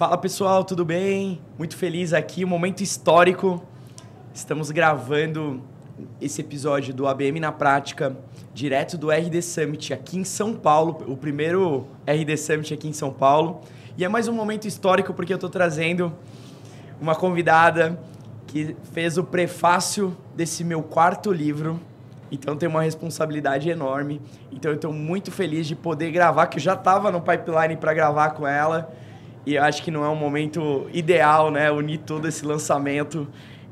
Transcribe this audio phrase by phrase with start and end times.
[0.00, 1.42] Fala pessoal, tudo bem?
[1.58, 3.62] Muito feliz aqui, um momento histórico.
[4.32, 5.62] Estamos gravando
[6.18, 8.16] esse episódio do ABM na prática,
[8.54, 13.12] direto do RD Summit aqui em São Paulo, o primeiro RD Summit aqui em São
[13.12, 13.60] Paulo.
[13.98, 16.10] E é mais um momento histórico porque eu estou trazendo
[16.98, 18.00] uma convidada
[18.46, 21.78] que fez o prefácio desse meu quarto livro.
[22.32, 24.18] Então tem uma responsabilidade enorme.
[24.50, 27.92] Então eu estou muito feliz de poder gravar, que eu já estava no pipeline para
[27.92, 28.90] gravar com ela.
[29.46, 31.70] E eu acho que não é um momento ideal, né?
[31.70, 33.26] Unir todo esse lançamento.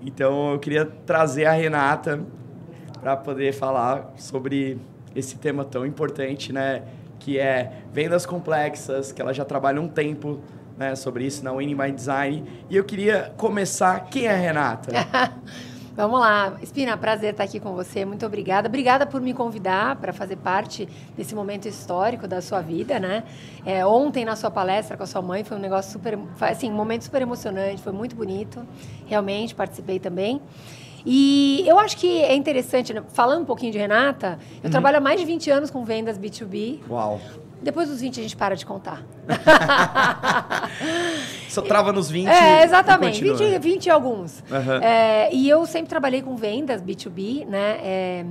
[0.05, 2.21] Então eu queria trazer a Renata
[3.01, 4.79] para poder falar sobre
[5.15, 6.83] esse tema tão importante, né?
[7.19, 10.41] Que é vendas complexas, que ela já trabalha um tempo
[10.77, 12.45] né, sobre isso na Winning by Design.
[12.71, 14.07] E eu queria começar.
[14.07, 14.93] Quem é a Renata?
[15.99, 16.57] Vamos lá.
[16.63, 18.05] Espina, prazer estar aqui com você.
[18.05, 18.69] Muito obrigada.
[18.69, 23.25] Obrigada por me convidar para fazer parte desse momento histórico da sua vida, né?
[23.67, 26.17] É, ontem, na sua palestra com a sua mãe, foi um negócio super...
[26.41, 28.65] Assim, um momento super emocionante, foi muito bonito.
[29.07, 30.41] Realmente, participei também.
[31.05, 33.03] E eu acho que é interessante, né?
[33.09, 34.71] falando um pouquinho de Renata, eu uhum.
[34.71, 36.79] trabalho há mais de 20 anos com vendas B2B.
[36.89, 37.21] Uau!
[37.61, 39.03] Depois dos 20 a gente para de contar.
[41.49, 43.23] Só trava nos 20 É, exatamente.
[43.23, 44.45] 20, 20 e alguns.
[44.51, 44.83] Uhum.
[44.83, 47.79] É, e eu sempre trabalhei com vendas B2B, né?
[47.83, 48.25] É,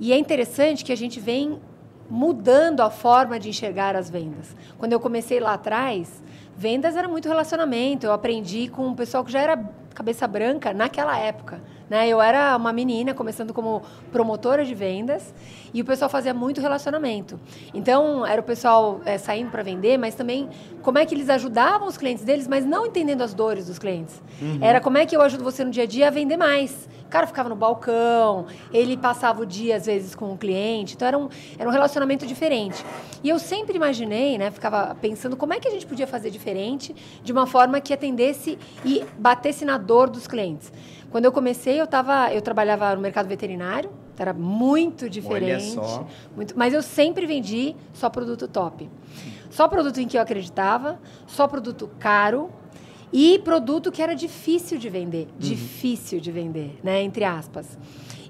[0.00, 1.60] e é interessante que a gente vem
[2.08, 4.54] mudando a forma de enxergar as vendas.
[4.78, 6.22] Quando eu comecei lá atrás,
[6.56, 8.06] vendas era muito relacionamento.
[8.06, 9.56] Eu aprendi com um pessoal que já era
[9.94, 11.60] cabeça branca naquela época.
[11.88, 12.08] Né?
[12.08, 15.32] Eu era uma menina começando como promotora de vendas
[15.72, 17.38] e o pessoal fazia muito relacionamento.
[17.72, 20.48] Então, era o pessoal é, saindo para vender, mas também
[20.82, 24.20] como é que eles ajudavam os clientes deles, mas não entendendo as dores dos clientes.
[24.40, 24.58] Uhum.
[24.60, 26.88] Era como é que eu ajudo você no dia a dia a vender mais.
[27.04, 30.94] O cara ficava no balcão, ele passava o dia, às vezes, com o cliente.
[30.96, 32.84] Então, era um, era um relacionamento diferente.
[33.22, 36.94] E eu sempre imaginei, né, ficava pensando como é que a gente podia fazer diferente
[37.22, 40.72] de uma forma que atendesse e batesse na dor dos clientes.
[41.10, 45.78] Quando eu comecei, eu, tava, eu trabalhava no mercado veterinário, era muito diferente.
[45.78, 46.06] Olha só.
[46.34, 48.88] Muito, mas eu sempre vendi só produto top.
[49.50, 52.50] Só produto em que eu acreditava, só produto caro
[53.12, 55.28] e produto que era difícil de vender.
[55.28, 55.38] Uhum.
[55.38, 57.02] Difícil de vender, né?
[57.02, 57.78] Entre aspas.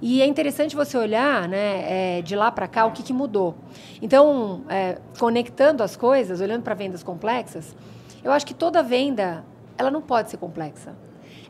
[0.00, 3.54] E é interessante você olhar, né, é, de lá para cá, o que, que mudou.
[4.02, 7.74] Então, é, conectando as coisas, olhando para vendas complexas,
[8.22, 9.42] eu acho que toda venda,
[9.78, 10.94] ela não pode ser complexa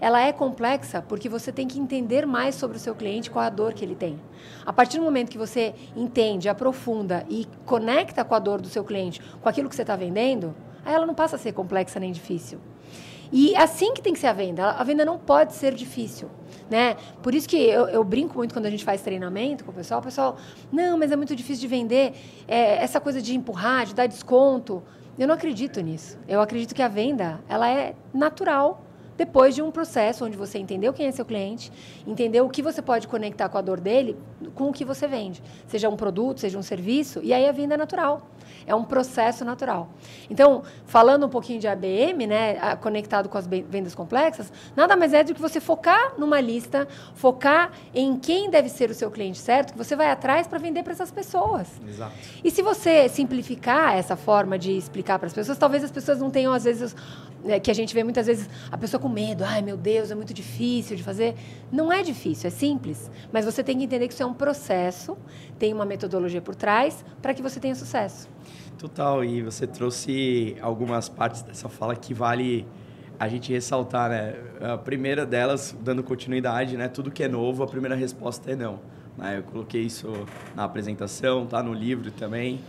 [0.00, 3.50] ela é complexa porque você tem que entender mais sobre o seu cliente, qual a
[3.50, 4.18] dor que ele tem.
[4.64, 8.84] A partir do momento que você entende, aprofunda e conecta com a dor do seu
[8.84, 10.54] cliente, com aquilo que você está vendendo,
[10.84, 12.58] aí ela não passa a ser complexa nem difícil.
[13.32, 14.70] E assim que tem que ser a venda.
[14.70, 16.30] A venda não pode ser difícil.
[16.70, 16.96] Né?
[17.22, 20.00] Por isso que eu, eu, brinco muito quando a gente faz treinamento com o pessoal.
[20.00, 20.36] O pessoal,
[20.72, 22.12] não, mas é muito difícil de vender.
[22.46, 24.82] É, essa coisa de empurrar, de dar desconto.
[25.18, 26.18] Eu não acredito nisso.
[26.28, 28.85] Eu acredito que a venda ela é natural
[29.16, 31.72] depois de um processo onde você entendeu quem é seu cliente,
[32.06, 34.16] entendeu o que você pode conectar com a dor dele
[34.54, 37.74] com o que você vende, seja um produto, seja um serviço, e aí a venda
[37.74, 38.30] é natural.
[38.66, 39.88] É um processo natural.
[40.30, 45.22] Então, falando um pouquinho de ABM, né, conectado com as vendas complexas, nada mais é
[45.22, 49.72] do que você focar numa lista, focar em quem deve ser o seu cliente certo,
[49.72, 51.68] que você vai atrás para vender para essas pessoas.
[51.86, 52.12] Exato.
[52.42, 56.30] E se você simplificar essa forma de explicar para as pessoas, talvez as pessoas não
[56.30, 56.94] tenham, às vezes,
[57.44, 60.16] né, que a gente vê muitas vezes a pessoa com medo, ai meu Deus, é
[60.16, 61.36] muito difícil de fazer.
[61.70, 63.08] Não é difícil, é simples.
[63.32, 65.16] Mas você tem que entender que isso é um processo,
[65.60, 68.28] tem uma metodologia por trás para que você tenha sucesso.
[68.76, 72.66] Total, e você trouxe algumas partes dessa fala que vale
[73.16, 74.34] a gente ressaltar, né?
[74.60, 76.88] A primeira delas, dando continuidade, né?
[76.88, 78.80] Tudo que é novo, a primeira resposta é não.
[79.16, 79.38] Né?
[79.38, 80.08] Eu coloquei isso
[80.56, 82.60] na apresentação, tá no livro também.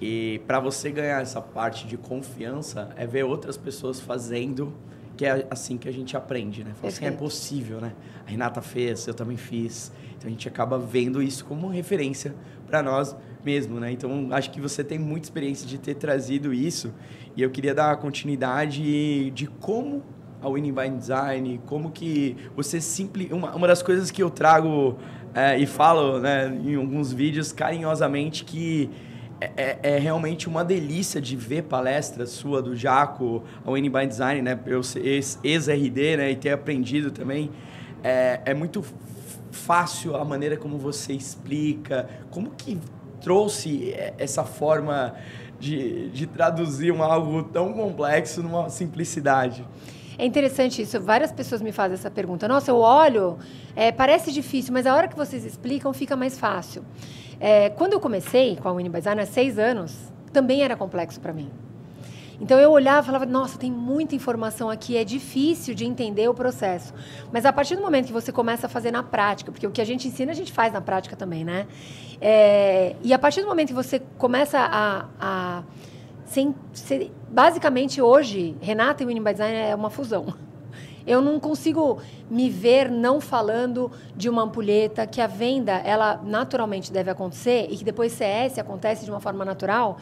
[0.00, 4.74] E para você ganhar essa parte de confiança, é ver outras pessoas fazendo,
[5.16, 6.72] que é assim que a gente aprende, né?
[6.74, 7.92] Fala assim, é possível, né?
[8.26, 9.92] A Renata fez, eu também fiz.
[10.16, 12.34] Então a gente acaba vendo isso como referência
[12.66, 13.92] para nós mesmo, né?
[13.92, 16.92] Então, acho que você tem muita experiência de ter trazido isso
[17.36, 20.02] e eu queria dar continuidade de como
[20.42, 24.98] a Winning by Design, como que você simples uma, uma das coisas que eu trago
[25.34, 28.90] é, e falo né, em alguns vídeos carinhosamente que
[29.40, 34.06] é, é, é, realmente uma delícia de ver palestras sua do Jaco, a Winning by
[34.06, 34.58] Design, né?
[34.66, 34.80] Eu
[35.44, 36.30] ex-RD, né?
[36.30, 37.50] E ter aprendido também.
[38.02, 38.84] É, é muito
[39.50, 42.78] fácil a maneira como você explica, como que
[43.20, 45.14] trouxe essa forma
[45.58, 49.66] de, de traduzir um algo tão complexo numa simplicidade?
[50.18, 50.98] É interessante isso.
[51.00, 52.48] Várias pessoas me fazem essa pergunta.
[52.48, 53.38] Nossa, eu olho,
[53.74, 56.82] é, parece difícil, mas a hora que vocês explicam fica mais fácil.
[57.38, 61.50] É, quando eu comecei com a Design há seis anos, também era complexo para mim.
[62.40, 66.34] Então eu olhava e falava, nossa, tem muita informação aqui, é difícil de entender o
[66.34, 66.92] processo.
[67.32, 69.80] Mas a partir do momento que você começa a fazer na prática, porque o que
[69.80, 71.66] a gente ensina, a gente faz na prática também, né?
[72.20, 75.06] É, e a partir do momento que você começa a.
[75.18, 75.62] a
[76.26, 76.54] sem,
[77.30, 80.34] basicamente, hoje, Renata e Winning by Design é uma fusão.
[81.06, 86.92] Eu não consigo me ver não falando de uma ampulheta que a venda, ela naturalmente
[86.92, 89.98] deve acontecer e que depois CS acontece de uma forma natural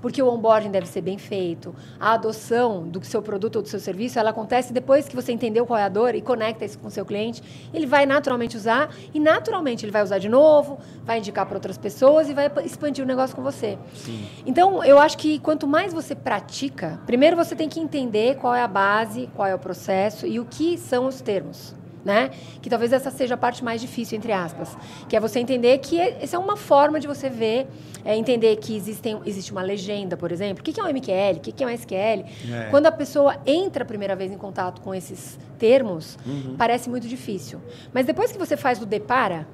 [0.00, 1.74] porque o onboarding deve ser bem feito.
[1.98, 5.66] A adoção do seu produto ou do seu serviço, ela acontece depois que você entendeu
[5.66, 7.42] qual é a dor e conecta isso com o seu cliente.
[7.72, 11.78] Ele vai naturalmente usar e naturalmente ele vai usar de novo, vai indicar para outras
[11.78, 13.78] pessoas e vai expandir o negócio com você.
[13.94, 14.26] Sim.
[14.44, 18.62] Então, eu acho que quanto mais você pratica, primeiro você tem que entender qual é
[18.62, 21.74] a base, qual é o processo e o que são os termos
[22.06, 22.30] né?
[22.62, 24.76] Que talvez essa seja a parte mais difícil, entre aspas.
[25.08, 27.66] Que é você entender que essa é uma forma de você ver,
[28.04, 30.60] é entender que existem, existe uma legenda, por exemplo.
[30.60, 31.36] O que é um MQL?
[31.36, 31.96] O que é um SQL?
[31.96, 32.68] É.
[32.70, 36.54] Quando a pessoa entra a primeira vez em contato com esses termos, uhum.
[36.56, 37.60] parece muito difícil.
[37.92, 39.46] Mas depois que você faz o depara,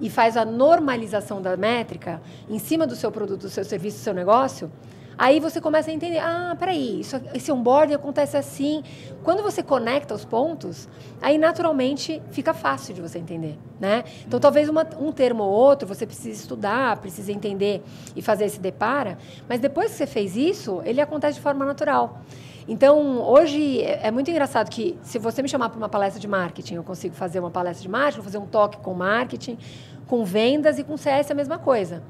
[0.00, 4.02] e faz a normalização da métrica em cima do seu produto, do seu serviço, do
[4.02, 4.72] seu negócio,
[5.16, 8.82] Aí você começa a entender, ah, peraí, isso, esse onboarding acontece assim.
[9.22, 10.88] Quando você conecta os pontos,
[11.20, 14.04] aí naturalmente fica fácil de você entender, né?
[14.26, 17.82] Então, talvez uma, um termo ou outro você precise estudar, precise entender
[18.16, 19.18] e fazer esse depara,
[19.48, 22.22] mas depois que você fez isso, ele acontece de forma natural.
[22.66, 26.28] Então, hoje é, é muito engraçado que se você me chamar para uma palestra de
[26.28, 29.58] marketing, eu consigo fazer uma palestra de marketing, fazer um toque com marketing,
[30.06, 32.02] com vendas e com CS a mesma coisa.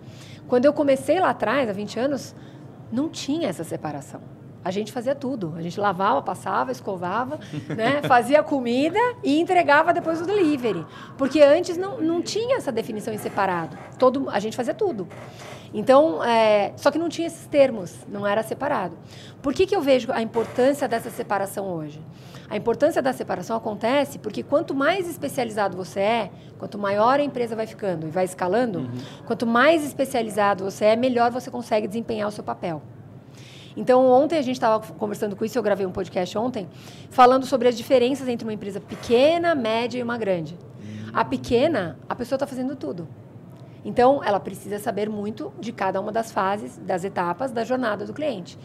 [0.48, 2.34] Quando eu comecei lá atrás, há 20 anos,
[2.92, 4.20] não tinha essa separação.
[4.62, 5.54] A gente fazia tudo.
[5.56, 7.40] A gente lavava, passava, escovava,
[7.74, 8.02] né?
[8.02, 10.84] fazia comida e entregava depois o delivery.
[11.16, 13.76] Porque antes não, não tinha essa definição em separado.
[13.98, 15.08] Todo, a gente fazia tudo.
[15.72, 18.96] Então, é, só que não tinha esses termos, não era separado.
[19.40, 22.02] Por que, que eu vejo a importância dessa separação hoje?
[22.50, 27.54] A importância da separação acontece porque quanto mais especializado você é, quanto maior a empresa
[27.54, 28.98] vai ficando e vai escalando, uhum.
[29.24, 32.82] quanto mais especializado você é, melhor você consegue desempenhar o seu papel.
[33.76, 36.68] Então, ontem a gente estava conversando com isso, eu gravei um podcast ontem,
[37.08, 40.58] falando sobre as diferenças entre uma empresa pequena, média e uma grande.
[41.12, 43.06] A pequena, a pessoa está fazendo tudo.
[43.84, 48.12] Então, ela precisa saber muito de cada uma das fases, das etapas da jornada do
[48.12, 48.58] cliente.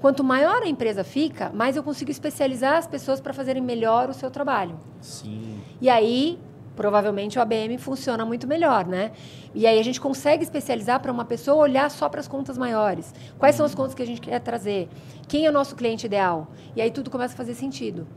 [0.00, 4.14] Quanto maior a empresa fica, mais eu consigo especializar as pessoas para fazerem melhor o
[4.14, 4.80] seu trabalho.
[5.00, 5.60] Sim.
[5.78, 6.38] E aí,
[6.74, 9.12] provavelmente o ABM funciona muito melhor, né?
[9.54, 13.14] E aí a gente consegue especializar para uma pessoa olhar só para as contas maiores.
[13.38, 14.88] Quais são as contas que a gente quer trazer?
[15.28, 16.48] Quem é o nosso cliente ideal?
[16.74, 18.08] E aí tudo começa a fazer sentido.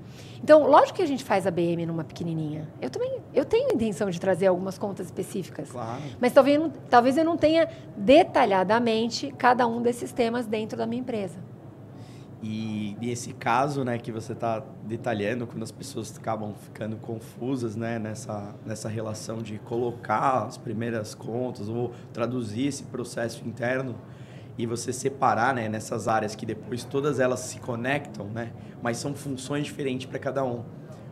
[0.41, 2.69] Então, lógico que a gente faz ABM numa pequenininha.
[2.81, 5.69] Eu também, eu tenho intenção de trazer algumas contas específicas.
[5.69, 6.01] Claro.
[6.21, 11.37] Mas talvez, talvez eu não tenha detalhadamente cada um desses temas dentro da minha empresa.
[12.45, 17.97] E nesse caso, né, que você está detalhando, quando as pessoas acabam ficando confusas, né,
[17.97, 23.95] nessa, nessa relação de colocar as primeiras contas ou traduzir esse processo interno
[24.57, 28.51] e você separar, né, nessas áreas que depois todas elas se conectam, né,
[28.81, 30.65] mas são funções diferentes para cada um.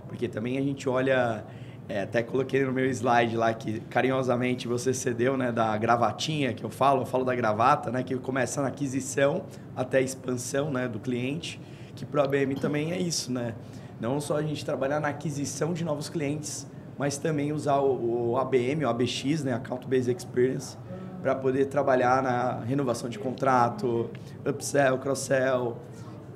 [0.09, 1.45] Porque também a gente olha
[1.89, 6.63] é, até coloquei no meu slide lá que carinhosamente você cedeu, né, da gravatinha que
[6.63, 9.43] eu falo, eu falo da gravata, né, que começa na aquisição
[9.75, 11.59] até a expansão, né, do cliente,
[11.95, 13.53] que para o ABM também é isso, né?
[13.99, 16.65] Não só a gente trabalhar na aquisição de novos clientes,
[16.97, 20.77] mas também usar o, o ABM, o ABX, né, Account Based Experience,
[21.21, 24.09] para poder trabalhar na renovação de contrato,
[24.45, 25.77] upsell, cross-sell,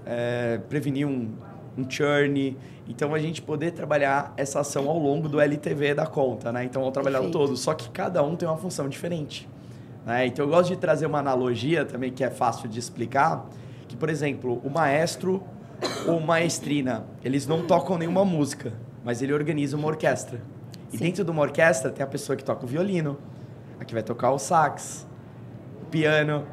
[0.06, 1.32] é, prevenir um,
[1.78, 2.58] um churn.
[2.88, 6.64] Então, a gente poder trabalhar essa ação ao longo do LTV da conta, né?
[6.64, 7.38] Então, ao trabalhar Perfeito.
[7.38, 7.58] todo.
[7.58, 9.50] Só que cada um tem uma função diferente.
[10.06, 10.28] Né?
[10.28, 13.46] Então, eu gosto de trazer uma analogia também que é fácil de explicar.
[13.88, 15.44] Que, por exemplo, o maestro
[16.08, 20.42] ou maestrina, eles não tocam nenhuma música, mas ele organiza uma orquestra.
[20.92, 21.06] E Sim.
[21.06, 23.18] dentro de uma orquestra tem a pessoa que toca o violino,
[23.80, 25.08] a que vai tocar o sax,
[25.82, 26.46] o piano,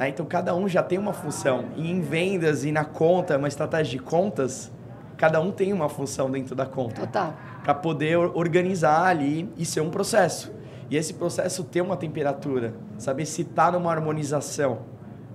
[0.00, 0.08] né?
[0.08, 1.66] Então, cada um já tem uma função.
[1.76, 4.72] E em vendas e na conta, uma estratégia de contas,
[5.18, 7.02] cada um tem uma função dentro da conta.
[7.02, 7.34] Total.
[7.62, 10.50] Para poder organizar ali e ser um processo.
[10.88, 14.78] E esse processo ter uma temperatura, saber se está numa harmonização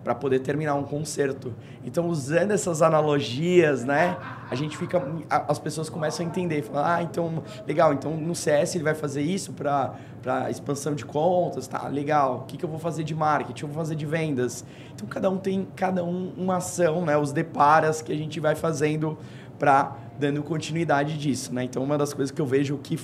[0.05, 1.51] para poder terminar um concerto.
[1.83, 4.15] Então, usando essas analogias, né,
[4.51, 8.75] a gente fica, as pessoas começam a entender, falar, ah, então, legal, então no CS
[8.75, 12.37] ele vai fazer isso para para expansão de contas, tá, legal.
[12.37, 14.65] O que, que eu vou fazer de marketing, eu vou fazer de vendas.
[14.93, 18.55] Então, cada um tem cada um uma ação, né, os deparas que a gente vai
[18.55, 19.17] fazendo
[19.57, 21.63] para dando continuidade disso, né?
[21.63, 22.99] Então, uma das coisas que eu vejo que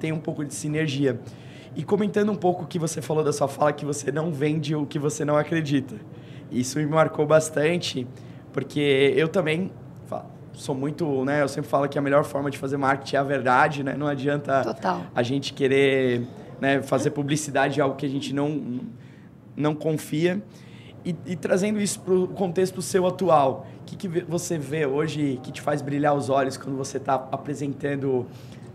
[0.00, 1.20] tem um pouco de sinergia.
[1.74, 4.74] E comentando um pouco o que você falou da sua fala, que você não vende
[4.74, 5.96] o que você não acredita.
[6.50, 8.06] Isso me marcou bastante,
[8.52, 9.70] porque eu também
[10.56, 11.42] sou muito, né?
[11.42, 13.94] Eu sempre falo que a melhor forma de fazer marketing é a verdade, né?
[13.96, 15.02] Não adianta Total.
[15.14, 16.26] a gente querer
[16.60, 18.80] né, fazer publicidade de algo que a gente não,
[19.54, 20.42] não confia.
[21.04, 25.38] E, e trazendo isso para o contexto seu atual, o que, que você vê hoje
[25.42, 28.26] que te faz brilhar os olhos quando você está apresentando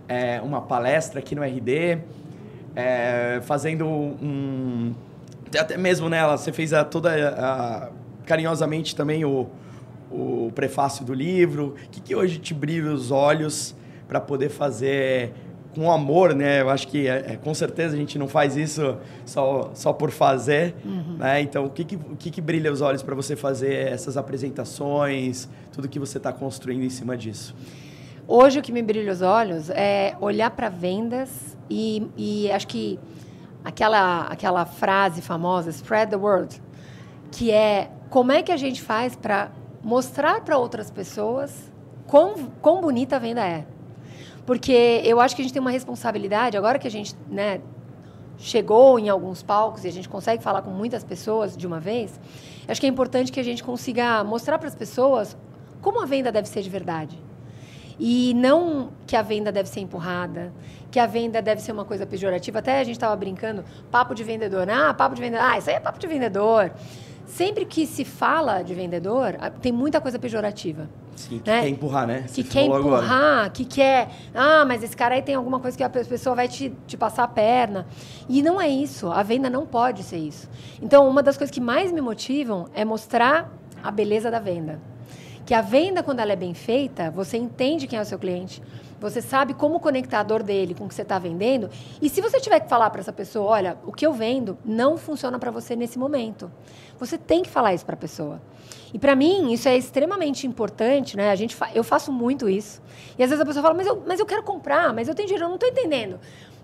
[0.07, 1.99] é, uma palestra aqui no RD,
[2.75, 4.93] é, fazendo um...
[5.57, 7.89] Até mesmo nela, você fez a, toda a,
[8.25, 9.49] carinhosamente também o,
[10.09, 11.75] o prefácio do livro?
[11.85, 13.75] O que, que hoje te brilha os olhos
[14.07, 15.33] para poder fazer
[15.73, 16.61] com amor, né?
[16.61, 20.11] Eu acho que é, é, com certeza a gente não faz isso só, só por
[20.11, 21.17] fazer, uhum.
[21.17, 21.41] né?
[21.41, 25.47] Então, o que, que, o que, que brilha os olhos para você fazer essas apresentações,
[25.71, 27.55] tudo que você está construindo em cima disso?
[28.27, 32.99] Hoje, o que me brilha os olhos é olhar para vendas e, e acho que
[33.63, 36.61] aquela, aquela frase famosa, spread the word,
[37.31, 39.51] que é como é que a gente faz para
[39.83, 41.71] mostrar para outras pessoas
[42.07, 43.65] quão, quão bonita a venda é.
[44.45, 47.61] Porque eu acho que a gente tem uma responsabilidade, agora que a gente né,
[48.37, 52.19] chegou em alguns palcos e a gente consegue falar com muitas pessoas de uma vez,
[52.67, 55.37] acho que é importante que a gente consiga mostrar para as pessoas
[55.81, 57.30] como a venda deve ser de verdade.
[58.03, 60.51] E não que a venda deve ser empurrada,
[60.89, 62.57] que a venda deve ser uma coisa pejorativa.
[62.57, 64.67] Até a gente estava brincando, papo de vendedor.
[64.67, 65.45] Ah, papo de vendedor.
[65.45, 66.71] Ah, isso aí é papo de vendedor
[67.31, 70.89] sempre que se fala de vendedor, tem muita coisa pejorativa.
[71.15, 71.61] Sim, que né?
[71.61, 72.25] quer empurrar, né?
[72.27, 73.49] Você que quer empurrar, agora.
[73.49, 74.09] que quer.
[74.33, 77.23] Ah, mas esse cara aí tem alguma coisa que a pessoa vai te, te passar
[77.23, 77.85] a perna.
[78.27, 79.09] E não é isso.
[79.11, 80.49] A venda não pode ser isso.
[80.81, 83.51] Então, uma das coisas que mais me motivam é mostrar
[83.83, 84.79] a beleza da venda.
[85.45, 88.61] Que a venda, quando ela é bem feita, você entende quem é o seu cliente,
[89.01, 91.71] você sabe como conectar a dor dele com o que você está vendendo.
[91.99, 94.95] E se você tiver que falar para essa pessoa, olha, o que eu vendo não
[94.95, 96.51] funciona para você nesse momento.
[96.99, 98.39] Você tem que falar isso para a pessoa.
[98.93, 101.31] E para mim, isso é extremamente importante, né?
[101.31, 102.79] A gente fa eu faço muito isso.
[103.17, 105.27] E às vezes a pessoa fala, mas eu, mas eu quero comprar, mas eu tenho
[105.27, 106.19] dinheiro, eu não estou entendendo.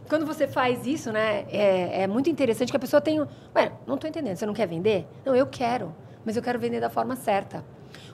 [0.08, 3.28] Quando você faz isso, né, é, é muito interessante que a pessoa tenha.
[3.56, 5.08] Ué, não estou entendendo, você não quer vender?
[5.26, 5.94] Não, eu quero,
[6.24, 7.66] mas eu quero vender da forma certa.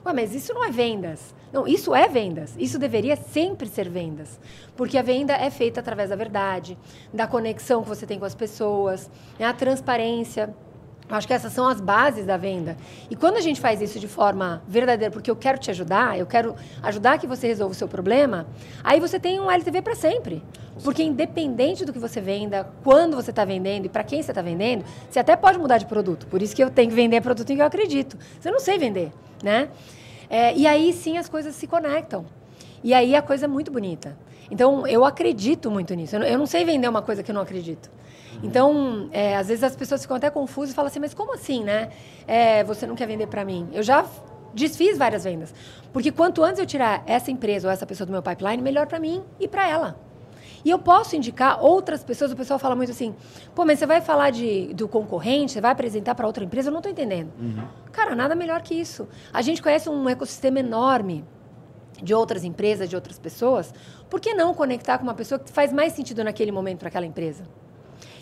[0.04, 1.34] Ué, mas isso não é vendas.
[1.52, 2.54] Não, isso é vendas.
[2.58, 4.38] Isso deveria sempre ser vendas.
[4.76, 6.76] Porque a venda é feita através da verdade,
[7.12, 10.54] da conexão que você tem com as pessoas, é a transparência.
[11.08, 12.76] Acho que essas são as bases da venda.
[13.10, 16.26] E quando a gente faz isso de forma verdadeira, porque eu quero te ajudar, eu
[16.26, 18.46] quero ajudar que você resolva o seu problema,
[18.82, 20.42] aí você tem um LTV para sempre.
[20.82, 24.42] Porque independente do que você venda, quando você está vendendo e para quem você está
[24.42, 26.26] vendendo, você até pode mudar de produto.
[26.26, 28.18] Por isso que eu tenho que vender produto em que eu acredito.
[28.40, 29.12] Você não sei vender,
[29.44, 29.68] né?
[30.28, 32.24] É, e aí sim as coisas se conectam.
[32.82, 34.16] E aí a coisa é muito bonita.
[34.50, 36.16] Então eu acredito muito nisso.
[36.16, 37.90] Eu não, eu não sei vender uma coisa que eu não acredito.
[38.42, 41.62] Então, é, às vezes as pessoas ficam até confusas e falam assim, mas como assim,
[41.62, 41.90] né?
[42.26, 43.68] É, você não quer vender para mim?
[43.72, 44.04] Eu já
[44.52, 45.54] desfiz várias vendas.
[45.92, 48.98] Porque quanto antes eu tirar essa empresa ou essa pessoa do meu pipeline, melhor para
[48.98, 49.96] mim e para ela.
[50.64, 53.14] E eu posso indicar outras pessoas, o pessoal fala muito assim,
[53.54, 56.68] pô, mas você vai falar de, do concorrente, você vai apresentar para outra empresa?
[56.68, 57.32] Eu não estou entendendo.
[57.38, 57.66] Uhum.
[57.92, 59.08] Cara, nada melhor que isso.
[59.32, 61.24] A gente conhece um ecossistema enorme
[62.02, 63.72] de outras empresas, de outras pessoas.
[64.10, 67.06] Por que não conectar com uma pessoa que faz mais sentido naquele momento para aquela
[67.06, 67.44] empresa?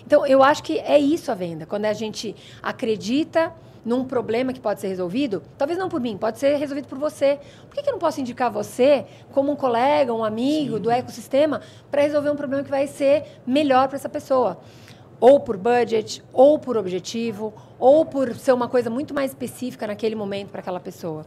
[0.04, 1.64] Então, eu acho que é isso a venda.
[1.64, 3.52] Quando a gente acredita
[3.84, 7.38] num problema que pode ser resolvido, talvez não por mim, pode ser resolvido por você.
[7.68, 10.82] Por que, que eu não posso indicar você como um colega, um amigo Sim.
[10.82, 11.60] do ecossistema
[11.90, 14.58] para resolver um problema que vai ser melhor para essa pessoa?
[15.18, 20.14] Ou por budget, ou por objetivo, ou por ser uma coisa muito mais específica naquele
[20.14, 21.24] momento para aquela pessoa.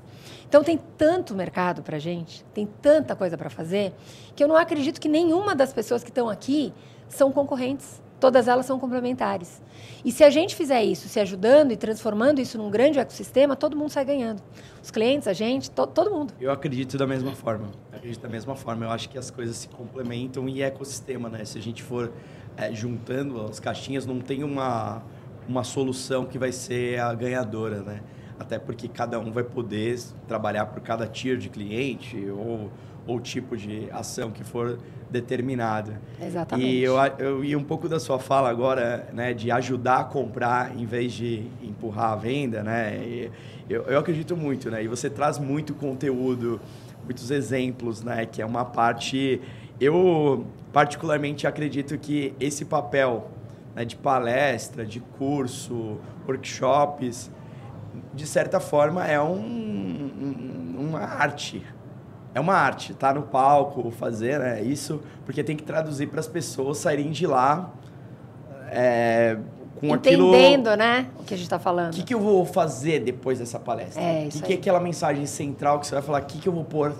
[0.47, 3.93] Então tem tanto mercado para gente, tem tanta coisa para fazer,
[4.35, 6.73] que eu não acredito que nenhuma das pessoas que estão aqui
[7.09, 8.01] são concorrentes.
[8.25, 9.61] Todas elas são complementares.
[10.03, 13.77] E se a gente fizer isso, se ajudando e transformando isso num grande ecossistema, todo
[13.77, 14.41] mundo sai ganhando.
[14.81, 16.33] Os clientes, a gente, to todo mundo.
[16.41, 17.67] Eu acredito da mesma forma.
[17.91, 18.83] Eu acredito da mesma forma.
[18.83, 21.45] Eu acho que as coisas se complementam e ecossistema, né?
[21.45, 22.11] Se a gente for
[22.57, 25.03] é, juntando as caixinhas, não tem uma,
[25.47, 28.01] uma solução que vai ser a ganhadora, né?
[28.39, 32.71] Até porque cada um vai poder trabalhar por cada tier de cliente ou,
[33.07, 36.01] ou tipo de ação que for determinada.
[36.21, 36.67] Exatamente.
[36.67, 40.75] E eu, eu e um pouco da sua fala agora, né, de ajudar a comprar
[40.77, 43.29] em vez de empurrar a venda, né?
[43.69, 44.83] eu, eu acredito muito, né?
[44.83, 46.59] E você traz muito conteúdo,
[47.03, 48.25] muitos exemplos, né?
[48.25, 49.41] Que é uma parte.
[49.79, 53.29] Eu particularmente acredito que esse papel
[53.75, 55.97] né, de palestra, de curso,
[56.27, 57.31] workshops,
[58.13, 61.63] de certa forma é um, um, uma arte,
[62.35, 66.27] é uma arte, tá no palco, fazer né, isso, porque tem que traduzir para as
[66.27, 67.73] pessoas saírem de lá
[68.69, 69.37] é,
[69.79, 70.35] com Entendendo, aquilo...
[70.35, 71.07] Entendendo, né?
[71.17, 71.93] O que a gente está falando.
[71.93, 74.01] O que, que eu vou fazer depois dessa palestra?
[74.01, 76.21] É, O isso que, que é aquela mensagem central que você vai falar?
[76.23, 76.93] O que, que eu vou pôr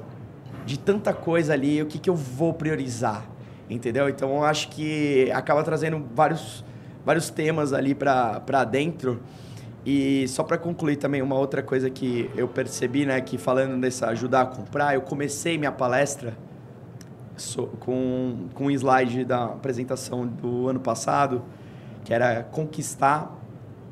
[0.65, 1.82] de tanta coisa ali?
[1.82, 3.25] O que, que eu vou priorizar?
[3.70, 4.08] Entendeu?
[4.08, 6.63] Então, eu acho que acaba trazendo vários,
[7.04, 9.22] vários temas ali para dentro.
[9.86, 13.22] E só para concluir também, uma outra coisa que eu percebi, né?
[13.22, 16.34] Que falando dessa ajudar a comprar, eu comecei minha palestra
[17.38, 21.44] so- com, com um slide da apresentação do ano passado,
[22.04, 23.36] que era conquistar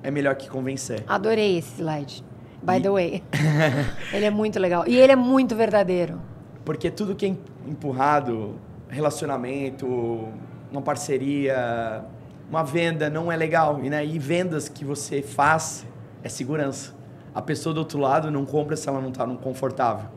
[0.02, 1.04] é melhor que convencer.
[1.08, 2.24] Adorei esse slide.
[2.64, 3.24] By E- the way.
[4.14, 4.86] ele é muito legal.
[4.88, 6.20] E ele é muito verdadeiro.
[6.66, 8.56] Porque tudo que é em- empurrado,
[8.90, 10.28] relacionamento,
[10.72, 12.04] uma parceria,
[12.54, 13.80] uma venda não é legal.
[13.84, 14.06] E, né?
[14.06, 15.84] e vendas que você faz
[16.24, 16.94] é segurança.
[17.34, 20.08] A pessoa do outro lado não compra se ela não está confortável.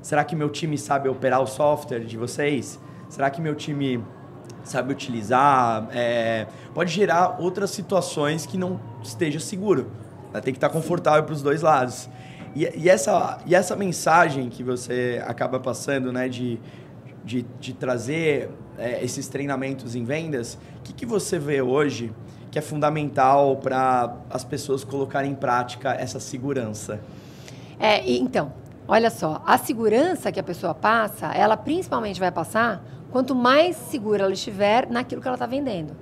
[0.00, 2.80] Será que meu time sabe operar o software de vocês?
[3.10, 4.02] Será que meu time
[4.62, 5.86] sabe utilizar?
[5.92, 9.90] É, pode gerar outras situações que não esteja seguro.
[10.42, 12.08] Tem que estar confortável para os dois lados.
[12.56, 16.58] E, e essa, e essa mensagem que você acaba passando, né, de,
[17.24, 22.12] de, de trazer é, esses treinamentos em vendas, o que, que você vê hoje
[22.50, 27.00] que é fundamental para as pessoas colocarem em prática essa segurança?
[27.80, 28.52] É, então,
[28.86, 34.24] olha só, a segurança que a pessoa passa, ela principalmente vai passar quanto mais segura
[34.24, 35.96] ela estiver naquilo que ela está vendendo.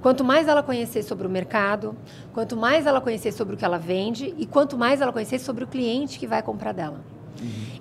[0.00, 1.94] Quanto mais ela conhecer sobre o mercado,
[2.32, 5.62] quanto mais ela conhecer sobre o que ela vende e quanto mais ela conhecer sobre
[5.62, 7.00] o cliente que vai comprar dela.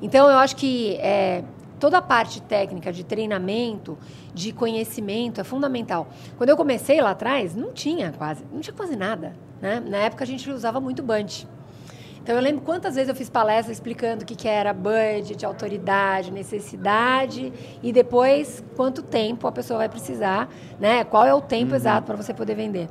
[0.02, 1.44] Então, eu acho que é,
[1.82, 3.98] toda a parte técnica de treinamento,
[4.36, 6.08] de conhecimento é fundamental.
[6.38, 9.36] Quando eu comecei lá atrás, não tinha quase, não tinha quase nada.
[9.60, 9.82] Né?
[9.84, 11.48] Na época, a gente usava muito Bunch.
[12.22, 16.32] Então, eu lembro quantas vezes eu fiz palestra explicando o que, que era budget, autoridade,
[16.32, 20.48] necessidade e depois quanto tempo a pessoa vai precisar,
[20.80, 21.04] né?
[21.04, 22.90] Qual é o tempo exato para você poder vender.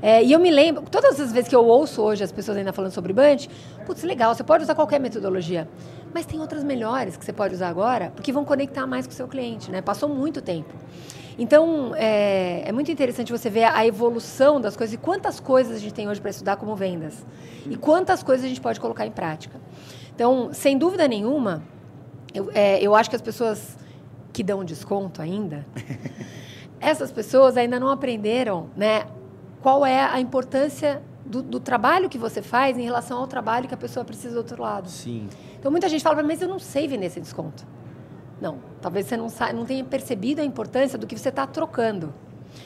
[0.00, 2.72] É, e eu me lembro, todas as vezes que eu ouço hoje as pessoas ainda
[2.72, 3.48] falando sobre Bunch,
[3.86, 5.68] putz, legal, você pode usar qualquer metodologia,
[6.12, 9.16] mas tem outras melhores que você pode usar agora, porque vão conectar mais com o
[9.16, 9.80] seu cliente, né?
[9.80, 10.72] Passou muito tempo.
[11.38, 15.78] Então, é, é, muito interessante você ver a evolução das coisas e quantas coisas a
[15.78, 17.24] gente tem hoje para estudar como vendas.
[17.66, 19.58] E quantas coisas a gente pode colocar em prática.
[20.14, 21.62] Então, sem dúvida nenhuma,
[22.34, 23.76] eu, é, eu acho que as pessoas
[24.32, 25.66] que dão desconto ainda,
[26.80, 29.04] essas pessoas ainda não aprenderam né,
[29.62, 33.72] qual é a importância do, do, trabalho que você faz em relação ao trabalho que
[33.72, 34.90] a pessoa precisa do outro lado.
[34.90, 35.28] Sim.
[35.58, 37.66] Então, muita gente fala, mas eu não sei vender esse desconto.
[38.38, 42.12] Não, talvez você não, não tenha percebido a importância do que você está trocando.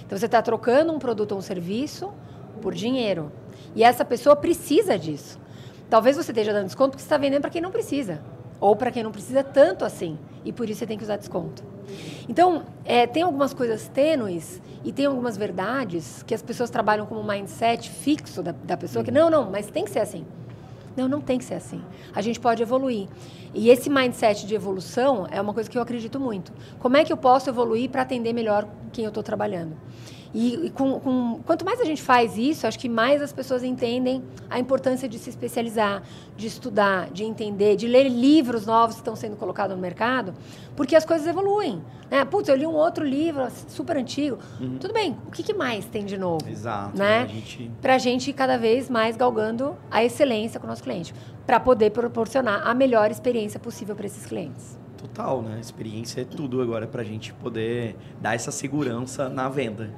[0.04, 2.12] Então, você está trocando um produto ou um serviço
[2.60, 3.30] por dinheiro.
[3.76, 5.38] E essa pessoa precisa disso.
[5.88, 8.20] Talvez você esteja dando desconto porque você está vendendo para quem não precisa.
[8.60, 10.18] Ou para quem não precisa tanto assim.
[10.44, 11.62] E por isso você tem que usar desconto.
[12.28, 17.20] Então, é, tem algumas coisas tênues e tem algumas verdades que as pessoas trabalham como
[17.20, 20.24] um mindset fixo da, da pessoa, que não, não, mas tem que ser assim.
[20.96, 21.82] Não, não tem que ser assim.
[22.14, 23.06] A gente pode evoluir.
[23.52, 26.52] E esse mindset de evolução é uma coisa que eu acredito muito.
[26.78, 29.76] Como é que eu posso evoluir para atender melhor quem eu estou trabalhando?
[30.36, 33.64] E, e com, com, quanto mais a gente faz isso, acho que mais as pessoas
[33.64, 36.02] entendem a importância de se especializar,
[36.36, 40.34] de estudar, de entender, de ler livros novos que estão sendo colocados no mercado,
[40.76, 41.82] porque as coisas evoluem.
[42.10, 42.22] Né?
[42.26, 44.36] Putz, eu li um outro livro super antigo.
[44.60, 44.76] Uhum.
[44.76, 46.46] Tudo bem, o que, que, mais tem de novo?
[46.46, 46.98] Exato.
[46.98, 47.22] Né?
[47.22, 47.70] A gente...
[47.80, 51.14] Para a gente cada vez mais galgando a excelência com o nosso cliente,
[51.46, 54.78] para poder proporcionar a melhor experiência possível para esses clientes.
[54.98, 55.58] Total, né?
[55.58, 59.90] Experiência é tudo agora para a gente poder dar essa segurança na venda.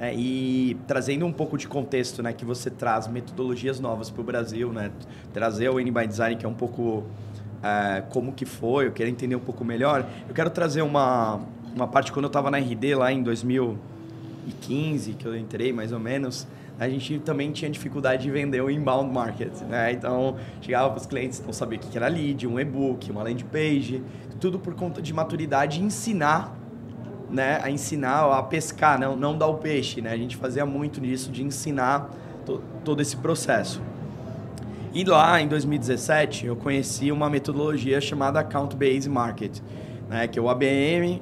[0.00, 4.24] É, e trazendo um pouco de contexto, né, que você traz metodologias novas para o
[4.24, 4.90] Brasil, né,
[5.32, 7.04] trazer o N by Design que é um pouco
[7.62, 10.06] é, como que foi, eu quero entender um pouco melhor.
[10.28, 11.40] Eu quero trazer uma,
[11.74, 16.00] uma parte quando eu estava na RD lá em 2015, que eu entrei mais ou
[16.00, 16.46] menos,
[16.78, 19.92] a gente também tinha dificuldade de vender o inbound market, né?
[19.92, 23.44] Então, chegava para os clientes não sabia o que era lead, um e-book, uma landing
[23.44, 24.02] page,
[24.40, 26.63] tudo por conta de maturidade ensinar
[27.34, 30.00] né, a ensinar a pescar, não, não dar o peixe.
[30.00, 30.12] Né?
[30.12, 32.08] A gente fazia muito nisso de ensinar
[32.46, 33.82] to, todo esse processo.
[34.92, 39.58] E lá em 2017 eu conheci uma metodologia chamada Account Based Market,
[40.08, 41.20] né, que é o ABM.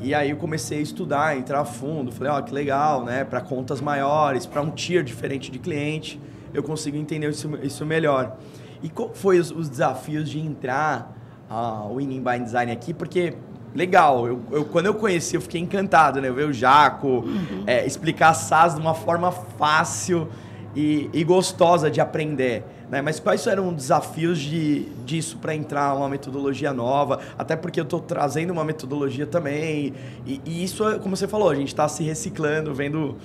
[0.00, 2.12] E aí eu comecei a estudar, entrar a fundo.
[2.12, 3.24] Falei, ó, oh, que legal, né?
[3.24, 6.20] Para contas maiores, para um tier diferente de cliente,
[6.52, 8.36] eu consigo entender isso, isso melhor.
[8.82, 11.16] E qual foi os, os desafios de entrar
[11.48, 12.92] uh, o Winning by Design aqui?
[12.92, 13.34] Porque
[13.74, 14.26] legal.
[14.26, 16.28] Eu, eu, quando eu conheci, eu fiquei encantado, né?
[16.28, 17.64] Eu ver o Jaco uhum.
[17.66, 20.28] é, explicar SaaS de uma forma fácil
[20.74, 22.64] e, e, gostosa de aprender.
[22.90, 23.00] Né?
[23.00, 27.20] Mas quais eram os desafios de, disso para entrar uma metodologia nova?
[27.38, 29.94] Até porque eu estou trazendo uma metodologia também.
[30.26, 33.16] E, e, isso, como você falou, a gente está se reciclando, vendo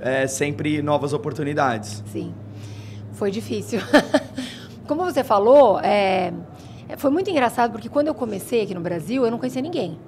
[0.00, 2.02] é, sempre novas oportunidades.
[2.12, 2.34] Sim,
[3.12, 3.80] foi difícil.
[4.86, 6.32] Como você falou, é,
[6.96, 9.98] foi muito engraçado porque quando eu comecei aqui no Brasil, eu não conhecia ninguém.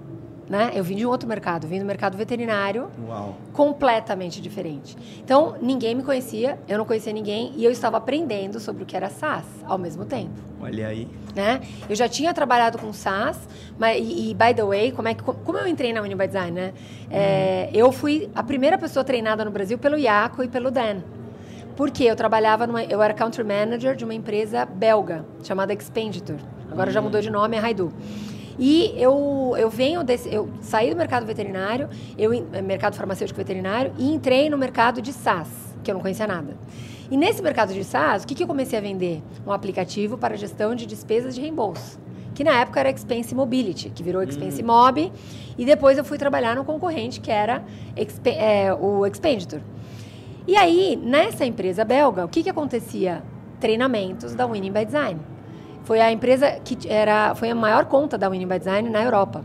[0.48, 0.72] Né?
[0.74, 3.36] Eu vim de um outro mercado, vim do mercado veterinário, Uau.
[3.52, 4.96] completamente diferente.
[5.24, 8.94] Então, ninguém me conhecia, eu não conhecia ninguém e eu estava aprendendo sobre o que
[8.94, 10.34] era SaaS ao mesmo tempo.
[10.60, 11.08] Olha aí.
[11.34, 11.60] Né?
[11.88, 13.38] Eu já tinha trabalhado com SaaS,
[13.78, 16.50] mas, e, e, by the way, como, é que, como eu entrei na Uniby Design,
[16.50, 16.72] né?
[17.10, 21.00] É, eu fui a primeira pessoa treinada no Brasil pelo Iaco e pelo Dan.
[21.76, 26.38] Porque eu trabalhava numa, eu era country manager de uma empresa belga chamada Expenditure.
[26.72, 27.92] Agora já mudou de nome, é Raidu.
[28.58, 30.32] E eu, eu venho desse.
[30.32, 32.30] Eu saí do mercado veterinário, eu,
[32.62, 35.48] mercado farmacêutico veterinário, e entrei no mercado de SaaS,
[35.82, 36.56] que eu não conhecia nada.
[37.10, 39.22] E nesse mercado de SaaS, o que, que eu comecei a vender?
[39.46, 42.00] Um aplicativo para gestão de despesas de reembolso.
[42.34, 44.66] Que na época era Expense Mobility, que virou Expense hum.
[44.66, 45.12] Mob.
[45.58, 47.62] E depois eu fui trabalhar no concorrente, que era
[48.24, 49.62] é, o Expenditure.
[50.46, 53.22] E aí, nessa empresa belga, o que, que acontecia?
[53.60, 55.20] Treinamentos da Winning by Design.
[55.84, 59.44] Foi a empresa que era, foi a maior conta da Winning by Design na Europa.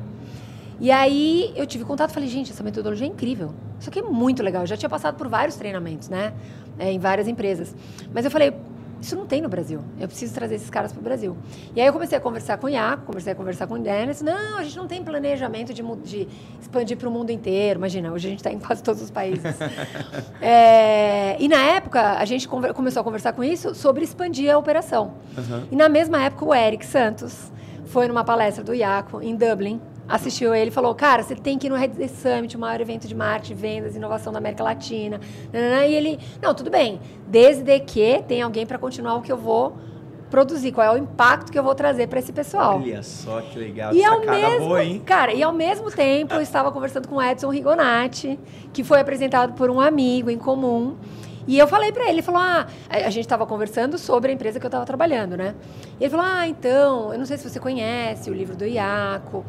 [0.80, 3.54] E aí eu tive contato e falei, gente, essa metodologia é incrível.
[3.80, 4.64] Isso aqui é muito legal.
[4.64, 6.34] Eu já tinha passado por vários treinamentos, né?
[6.78, 7.76] É, em várias empresas.
[8.14, 8.54] Mas eu falei,
[9.02, 9.82] isso não tem no Brasil.
[10.00, 11.38] Eu preciso trazer esses caras para o Brasil.
[11.76, 14.22] E aí eu comecei a conversar com o Iaco, comecei a conversar com o Dennis.
[14.22, 16.28] Não, a gente não tem planejamento de, de
[16.62, 17.80] expandir para o mundo inteiro.
[17.80, 19.56] Imagina, hoje a gente está em quase todos os países.
[20.42, 25.14] é, e na época, a gente começou a conversar com isso sobre expandir a operação.
[25.38, 25.68] Uhum.
[25.72, 27.52] E na mesma época, o Eric Santos
[27.86, 31.68] foi numa palestra do Iaco em Dublin, assistiu ele e falou: Cara, você tem que
[31.68, 35.20] ir no Red Summit, o maior evento de marketing, vendas, inovação da América Latina.
[35.54, 39.76] E ele: Não, tudo bem, desde que tem alguém para continuar o que eu vou
[40.30, 42.80] produzir, qual é o impacto que eu vou trazer para esse pessoal.
[42.82, 45.02] Olha só que legal, e ao mesmo, boa, hein?
[45.06, 48.38] Cara, e ao mesmo tempo eu estava conversando com o Edson Rigonati,
[48.74, 50.98] que foi apresentado por um amigo em comum.
[51.48, 54.60] E eu falei para ele, ele falou: "Ah, a gente estava conversando sobre a empresa
[54.60, 55.56] que eu estava trabalhando, né?"
[56.00, 59.46] E ele falou: "Ah, então, eu não sei se você conhece o livro do Iaco".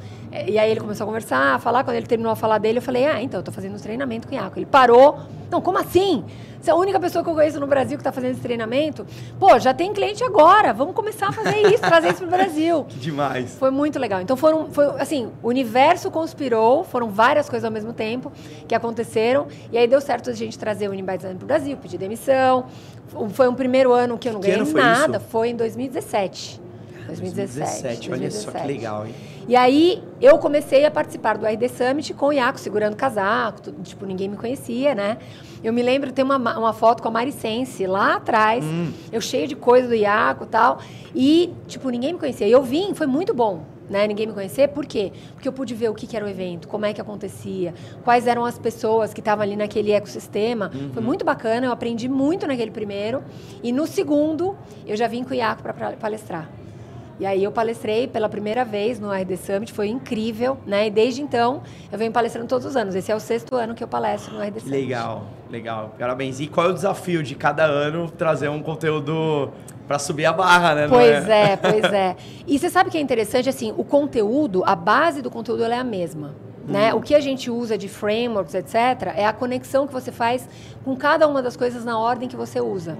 [0.47, 2.83] E aí ele começou a conversar, a falar, quando ele terminou a falar dele, eu
[2.83, 4.59] falei: "Ah, então, eu tô fazendo um treinamento com o Iaco".
[4.59, 5.19] Ele parou:
[5.51, 6.25] "Não, como assim?"
[6.61, 9.07] Você é a única pessoa que eu conheço no Brasil que está fazendo esse treinamento.
[9.39, 10.73] Pô, já tem cliente agora.
[10.73, 12.85] Vamos começar a fazer isso, trazer isso para o Brasil.
[12.89, 13.55] Que demais.
[13.59, 14.21] Foi muito legal.
[14.21, 18.33] Então foram, foi assim, o universo conspirou, foram várias coisas ao mesmo tempo
[18.67, 19.47] que aconteceram.
[19.71, 22.67] E aí deu certo a gente trazer o Unibyte para o Brasil, pedir demissão.
[23.31, 25.19] Foi um primeiro ano que eu não que ganhei foi nada.
[25.19, 25.27] Isso?
[25.29, 26.61] Foi em 2017.
[27.07, 28.09] 2017.
[28.09, 28.13] 2017.
[28.13, 29.15] Olha só que legal, hein?
[29.49, 33.83] E aí eu comecei a participar do RD Summit com o Iaco segurando casaco, tudo,
[33.83, 35.17] tipo, ninguém me conhecia, né?
[35.65, 38.93] Eu me lembro, tem uma, uma foto com a Maricense lá atrás, hum.
[39.11, 40.81] eu cheio de coisa do Iaco e tal,
[41.15, 42.47] e, tipo, ninguém me conhecia.
[42.47, 44.07] E eu vim, foi muito bom, né?
[44.07, 45.13] Ninguém me conhecer, por quê?
[45.33, 47.73] Porque eu pude ver o que, que era o evento, como é que acontecia,
[48.05, 50.71] quais eram as pessoas que estavam ali naquele ecossistema.
[50.75, 50.91] Uhum.
[50.93, 53.25] Foi muito bacana, eu aprendi muito naquele primeiro.
[53.63, 54.55] E no segundo,
[54.87, 56.51] eu já vim com o Iaco para palestrar.
[57.21, 60.87] E aí eu palestrei pela primeira vez no RD Summit, foi incrível, né?
[60.87, 62.95] E desde então eu venho palestrando todos os anos.
[62.95, 64.71] Esse é o sexto ano que eu palestro no RD Summit.
[64.71, 65.95] Legal, legal.
[65.99, 66.39] Parabéns.
[66.39, 69.51] E qual é o desafio de cada ano trazer um conteúdo
[69.89, 70.87] para subir a barra, né?
[70.89, 71.53] Pois é?
[71.53, 72.17] é, pois é.
[72.47, 75.85] E você sabe que é interessante, assim, o conteúdo, a base do conteúdo é a
[75.85, 76.35] mesma.
[76.69, 76.93] Né?
[76.93, 80.47] O que a gente usa de frameworks, etc., é a conexão que você faz
[80.85, 82.97] com cada uma das coisas na ordem que você usa.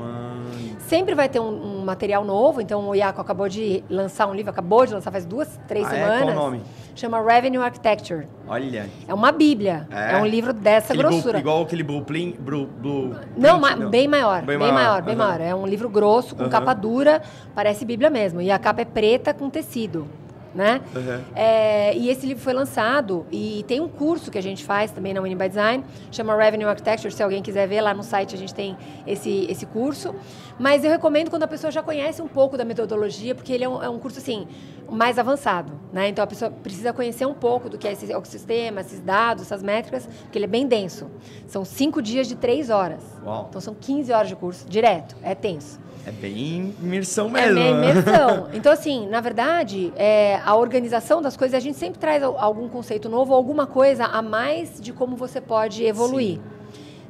[0.79, 4.51] Sempre vai ter um, um, material novo, então o Iaco acabou de lançar um livro,
[4.51, 6.21] acabou de lançar faz duas, três ah, semanas.
[6.21, 6.23] É?
[6.23, 6.63] Qual o nome?
[6.95, 8.27] Chama Revenue Architecture.
[8.49, 8.89] Olha.
[9.07, 9.87] É uma bíblia.
[9.91, 11.33] É, é um livro dessa aquele grossura.
[11.33, 12.39] Blue, igual aquele Blueprint.
[12.39, 14.43] Blue, blue não, ma não, bem maior.
[14.43, 15.41] Bem, bem maior, bem maior.
[15.41, 17.23] É um livro grosso, com capa dura,
[17.55, 18.41] parece bíblia mesmo.
[18.41, 20.09] E a capa é preta com tecido
[20.55, 20.81] né?
[20.95, 21.21] Uhum.
[21.35, 25.13] É, e esse livro foi lançado e tem um curso que a gente faz também
[25.13, 28.39] na Winning by Design, chama Revenue Architecture, se alguém quiser ver lá no site a
[28.39, 30.15] gente tem esse, esse curso.
[30.59, 33.69] Mas eu recomendo quando a pessoa já conhece um pouco da metodologia, porque ele é
[33.69, 34.47] um, é um curso assim
[34.91, 36.09] mais avançado, né?
[36.09, 39.63] Então a pessoa precisa conhecer um pouco do que é esse ecossistema, esses dados, essas
[39.63, 41.11] métricas, porque ele é bem denso.
[41.47, 43.03] São cinco dias de três horas.
[43.25, 43.47] Uau.
[43.49, 45.79] Então são 15 horas de curso direto, é tenso.
[46.07, 47.59] É bem imersão mesmo.
[47.59, 48.49] É bem imersão.
[48.55, 53.11] então, assim, na verdade, é, a organização das coisas, a gente sempre traz algum conceito
[53.11, 56.37] novo, alguma coisa a mais de como você pode evoluir.
[56.37, 56.58] Sim.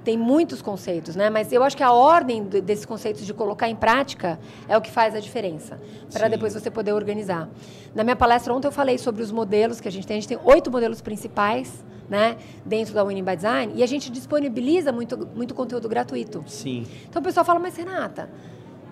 [0.08, 1.28] Tem muitos conceitos, né?
[1.28, 4.90] Mas eu acho que a ordem desses conceitos de colocar em prática é o que
[4.90, 5.78] faz a diferença,
[6.10, 7.46] para depois você poder organizar.
[7.94, 10.16] Na minha palestra ontem eu falei sobre os modelos que a gente tem.
[10.16, 14.10] A gente tem oito modelos principais, né, dentro da Winning by Design, e a gente
[14.10, 16.42] disponibiliza muito, muito conteúdo gratuito.
[16.46, 16.86] Sim.
[17.06, 18.30] Então o pessoal fala, mas Renata,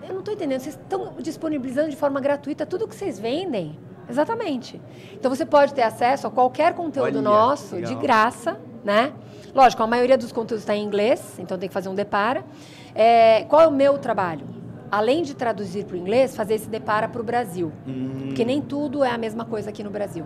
[0.03, 3.75] eu não estou entendendo, vocês estão disponibilizando de forma gratuita tudo que vocês vendem?
[4.09, 4.81] Exatamente.
[5.13, 7.93] Então você pode ter acesso a qualquer conteúdo Olha, nosso legal.
[7.93, 9.13] de graça, né?
[9.53, 12.43] Lógico, a maioria dos conteúdos está em inglês, então tem que fazer um depara.
[12.93, 14.45] É, qual é o meu trabalho?
[14.89, 17.71] Além de traduzir para o inglês, fazer esse depara para o Brasil.
[17.87, 18.27] Hum.
[18.27, 20.25] Porque nem tudo é a mesma coisa aqui no Brasil.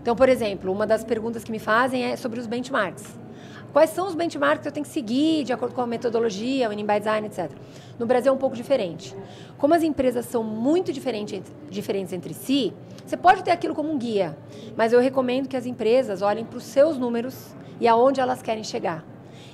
[0.00, 3.23] Então, por exemplo, uma das perguntas que me fazem é sobre os benchmarks.
[3.74, 6.70] Quais são os benchmarks que eu tenho que seguir de acordo com a metodologia, o
[6.70, 7.50] Winning by Design, etc.
[7.98, 9.12] No Brasil é um pouco diferente.
[9.58, 12.72] Como as empresas são muito diferentes, diferentes entre si,
[13.04, 14.38] você pode ter aquilo como um guia,
[14.76, 18.62] mas eu recomendo que as empresas olhem para os seus números e aonde elas querem
[18.62, 19.04] chegar.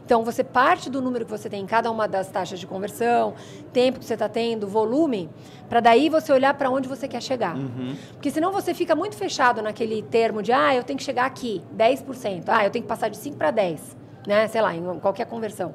[0.05, 3.33] Então, você parte do número que você tem em cada uma das taxas de conversão,
[3.73, 5.31] tempo que você está tendo, volume,
[5.67, 7.57] para daí você olhar para onde você quer chegar.
[7.57, 7.97] Uhum.
[8.13, 11.63] Porque senão você fica muito fechado naquele termo de, ah, eu tenho que chegar aqui,
[11.75, 12.45] 10%.
[12.49, 14.49] Ah, eu tenho que passar de 5 para 10, né?
[14.49, 15.75] Sei lá, em qualquer conversão.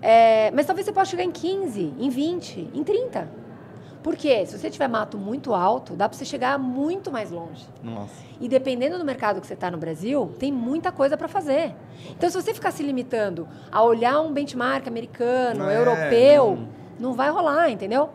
[0.00, 3.28] É, mas talvez você possa chegar em 15, em 20, em 30.
[4.02, 7.66] Porque se você tiver mato muito alto, dá para você chegar muito mais longe.
[7.82, 8.12] Nossa.
[8.40, 11.74] E dependendo do mercado que você está no Brasil, tem muita coisa para fazer.
[12.10, 17.10] Então, se você ficar se limitando a olhar um benchmark americano, é, europeu, não...
[17.10, 18.10] não vai rolar, entendeu?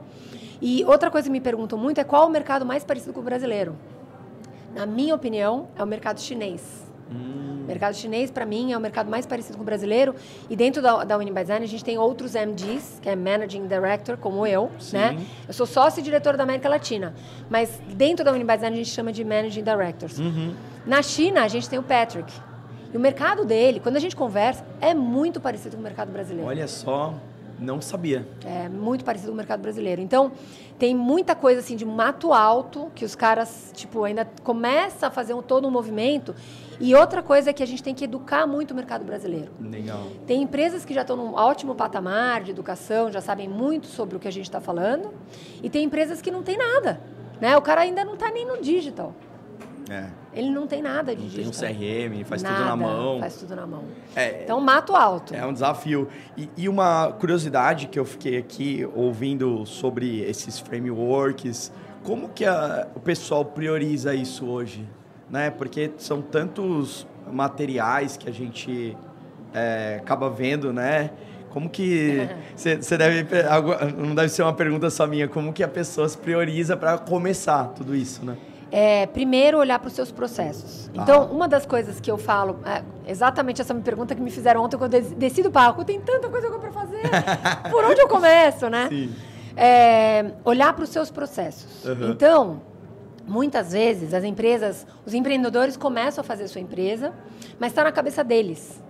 [0.61, 3.23] E outra coisa que me perguntam muito é qual o mercado mais parecido com o
[3.23, 3.75] brasileiro.
[4.73, 6.82] Na minha opinião, é o mercado chinês.
[7.13, 7.61] Hum.
[7.63, 10.13] O mercado chinês, para mim, é o mercado mais parecido com o brasileiro.
[10.49, 14.45] E dentro da, da Design, a gente tem outros MDs, que é Managing Director, como
[14.45, 14.69] eu.
[14.79, 14.97] Sim.
[14.97, 15.25] Né?
[15.47, 17.13] Eu sou sócio e diretor da América Latina.
[17.49, 20.19] Mas dentro da Design, a gente chama de Managing Directors.
[20.19, 20.53] Uhum.
[20.85, 22.33] Na China, a gente tem o Patrick.
[22.93, 26.47] E o mercado dele, quando a gente conversa, é muito parecido com o mercado brasileiro.
[26.47, 27.15] Olha só,
[27.59, 28.27] não sabia.
[28.45, 30.01] É muito parecido com o mercado brasileiro.
[30.01, 30.31] Então,
[30.77, 35.33] tem muita coisa assim de mato alto que os caras, tipo, ainda começam a fazer
[35.33, 36.35] um, todo um movimento
[36.79, 39.51] e outra coisa é que a gente tem que educar muito o mercado brasileiro.
[39.59, 40.07] Legal.
[40.25, 44.19] Tem empresas que já estão num ótimo patamar de educação, já sabem muito sobre o
[44.19, 45.13] que a gente está falando,
[45.61, 46.99] e tem empresas que não tem nada.
[47.39, 47.55] Né?
[47.57, 49.13] O cara ainda não está nem no digital.
[49.89, 50.07] É.
[50.33, 51.69] Ele não tem nada de não digital.
[51.69, 53.19] Tem um CRM, faz nada, tudo na mão.
[53.19, 53.83] Faz tudo na mão.
[54.15, 55.35] É, então, mato alto.
[55.35, 56.07] É um desafio.
[56.37, 61.71] E, e, uma curiosidade que eu fiquei aqui ouvindo sobre esses frameworks,
[62.03, 64.87] como que a, o pessoal prioriza isso hoje?
[65.33, 65.49] né?
[65.49, 68.95] Porque são tantos materiais que a gente
[69.51, 71.09] é, acaba vendo, né?
[71.49, 73.25] Como que você deve
[73.97, 77.69] não deve ser uma pergunta só minha, como que a pessoa se prioriza para começar
[77.69, 78.37] tudo isso, né?
[78.75, 80.89] É, primeiro olhar para os seus processos.
[80.89, 81.01] Ah.
[81.03, 84.77] Então, uma das coisas que eu falo, é exatamente essa pergunta que me fizeram ontem
[84.77, 87.03] quando eu desci do palco, tem tanta coisa para fazer.
[87.69, 88.87] Por onde eu começo, né?
[88.89, 89.13] Sim.
[89.55, 91.85] É, olhar para os seus processos.
[91.85, 92.09] Uhum.
[92.09, 92.61] Então,
[93.25, 97.13] Muitas vezes as empresas, os empreendedores começam a fazer sua empresa,
[97.57, 98.81] mas está na cabeça deles.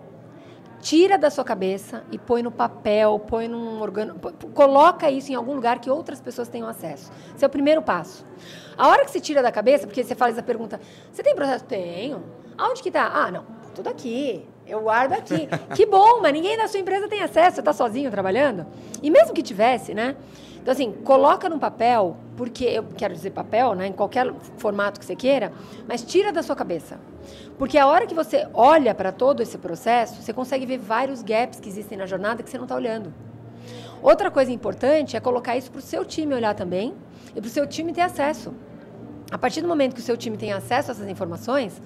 [0.83, 4.19] Tira da sua cabeça e põe no papel, põe num organo,
[4.53, 7.09] coloca isso em algum lugar que outras pessoas tenham acesso.
[7.33, 8.25] Esse é o primeiro passo.
[8.77, 11.63] A hora que você tira da cabeça, porque você faz essa pergunta, você tem processo?
[11.63, 12.21] Tenho.
[12.57, 13.07] Aonde que está?
[13.07, 14.45] Ah, não, tudo aqui.
[14.67, 15.47] Eu guardo aqui.
[15.73, 17.55] que bom, mas ninguém da sua empresa tem acesso.
[17.55, 18.67] Você está sozinho trabalhando?
[19.01, 20.17] E mesmo que tivesse, né?
[20.63, 25.05] Então, assim, coloca no papel, porque eu quero dizer papel, né, em qualquer formato que
[25.05, 25.51] você queira,
[25.85, 27.01] mas tira da sua cabeça.
[27.57, 31.59] Porque a hora que você olha para todo esse processo, você consegue ver vários gaps
[31.59, 33.13] que existem na jornada que você não está olhando.
[34.01, 36.93] Outra coisa importante é colocar isso para o seu time olhar também
[37.35, 38.53] e para o seu time ter acesso.
[39.29, 41.81] A partir do momento que o seu time tem acesso a essas informações,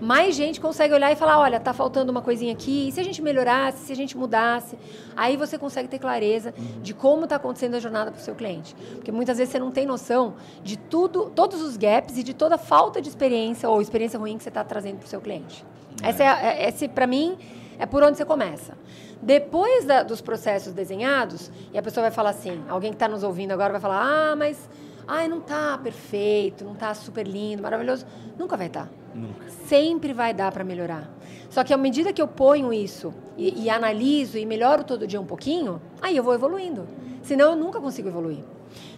[0.00, 3.02] mais gente consegue olhar e falar, olha, tá faltando uma coisinha aqui, e se a
[3.02, 4.76] gente melhorasse, se a gente mudasse,
[5.16, 8.74] aí você consegue ter clareza de como está acontecendo a jornada para o seu cliente.
[8.94, 12.56] Porque muitas vezes você não tem noção de tudo, todos os gaps e de toda
[12.56, 15.64] a falta de experiência ou experiência ruim que você está trazendo para o seu cliente.
[16.02, 16.10] É.
[16.10, 17.36] Essa é, é, esse, para mim,
[17.78, 18.74] é por onde você começa.
[19.22, 23.22] Depois da, dos processos desenhados, e a pessoa vai falar assim, alguém que está nos
[23.22, 24.68] ouvindo agora vai falar, ah, mas
[25.06, 28.06] ai, não está perfeito, não está super lindo, maravilhoso.
[28.38, 28.86] Nunca vai estar.
[28.86, 28.90] Tá.
[29.14, 29.48] Nunca.
[29.66, 31.10] Sempre vai dar para melhorar.
[31.48, 35.20] Só que à medida que eu ponho isso e, e, analiso e melhoro todo dia
[35.20, 36.86] um pouquinho, aí eu vou evoluindo.
[37.22, 38.44] Senão eu nunca consigo evoluir.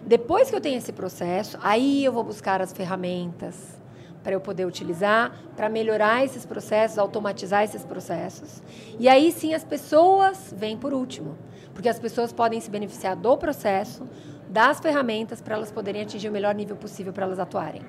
[0.05, 3.79] Depois que eu tenho esse processo, aí eu vou buscar as ferramentas
[4.23, 8.63] para eu poder utilizar, para melhorar esses processos, automatizar esses processos.
[8.99, 11.37] E aí sim as pessoas vêm por último,
[11.73, 14.05] porque as pessoas podem se beneficiar do processo,
[14.49, 17.83] das ferramentas para elas poderem atingir o melhor nível possível para elas atuarem.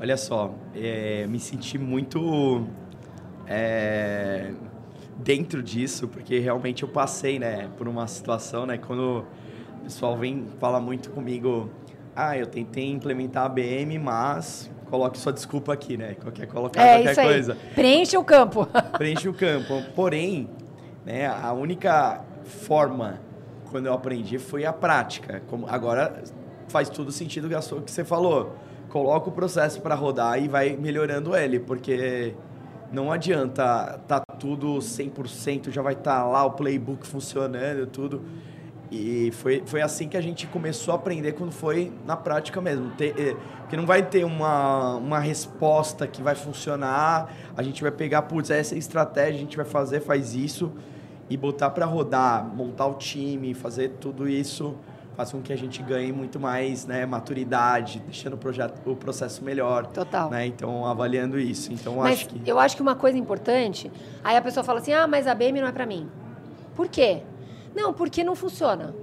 [0.00, 2.66] Olha só, é, me senti muito
[3.46, 4.50] é,
[5.16, 9.24] dentro disso, porque realmente eu passei, né, por uma situação, né, quando
[9.80, 11.70] o pessoal vem falar muito comigo,
[12.14, 17.02] ah, eu tentei implementar a BM, mas coloque sua desculpa aqui, né, qualquer colocar é,
[17.02, 17.56] qualquer coisa.
[17.74, 18.66] Preenche o campo.
[18.96, 19.82] Preenche o campo.
[19.94, 20.48] Porém,
[21.04, 23.20] né, a única forma
[23.70, 25.42] quando eu aprendi foi a prática.
[25.48, 26.22] Como agora
[26.68, 28.56] faz todo sentido o que você falou
[28.88, 32.34] coloca o processo para rodar e vai melhorando ele, porque
[32.90, 38.22] não adianta tá tudo 100%, já vai estar tá lá o playbook funcionando, tudo.
[38.90, 42.92] E foi, foi assim que a gente começou a aprender quando foi na prática mesmo.
[43.00, 48.22] Eh, porque não vai ter uma, uma resposta que vai funcionar, a gente vai pegar,
[48.22, 50.72] putz, essa é estratégia, a gente vai fazer, faz isso,
[51.28, 54.76] e botar para rodar, montar o time, fazer tudo isso
[55.16, 59.42] faz com que a gente ganhe muito mais né, maturidade, deixando o, projeto, o processo
[59.42, 59.86] melhor.
[59.86, 60.28] Total.
[60.28, 60.46] Né?
[60.46, 61.72] Então, avaliando isso.
[61.72, 62.50] Então, mas acho que...
[62.50, 63.90] eu acho que uma coisa importante,
[64.22, 66.06] aí a pessoa fala assim, ah, mas a BM não é para mim.
[66.74, 67.22] Por quê?
[67.74, 68.94] Não, porque não funciona.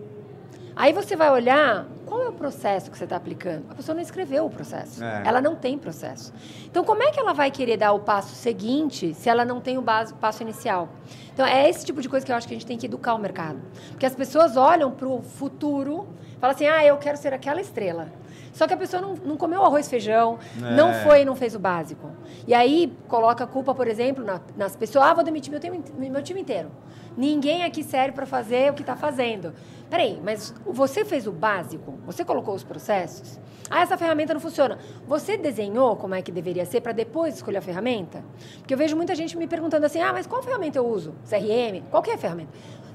[0.76, 3.66] Aí você vai olhar qual é o processo que você está aplicando.
[3.70, 5.04] A pessoa não escreveu o processo.
[5.04, 5.24] É.
[5.26, 6.34] Ela não tem processo.
[6.66, 9.78] Então, como é que ela vai querer dar o passo seguinte se ela não tem
[9.78, 10.89] o base, passo inicial?
[11.34, 13.13] Então, é esse tipo de coisa que eu acho que a gente tem que educar
[13.16, 13.60] o mercado.
[13.89, 16.08] Porque as pessoas olham para o futuro,
[16.39, 18.08] falam assim: ah, eu quero ser aquela estrela.
[18.54, 20.76] Só que a pessoa não, não comeu arroz e feijão, é.
[20.76, 22.10] não foi não fez o básico.
[22.48, 25.06] E aí coloca a culpa, por exemplo, na, nas pessoas.
[25.06, 26.72] Ah, vou demitir meu time, meu time inteiro.
[27.18, 29.54] Ninguém aqui serve para fazer o que está fazendo.
[29.89, 32.00] Peraí, mas você fez o básico?
[32.06, 33.39] Você colocou os processos?
[33.70, 34.78] Ah, essa ferramenta não funciona.
[35.08, 38.24] Você desenhou como é que deveria ser para depois escolher a ferramenta?
[38.60, 41.13] Porque eu vejo muita gente me perguntando assim: ah, mas qual ferramenta eu uso?
[41.28, 41.84] CRM?
[41.89, 42.52] Qualquer ferramenta.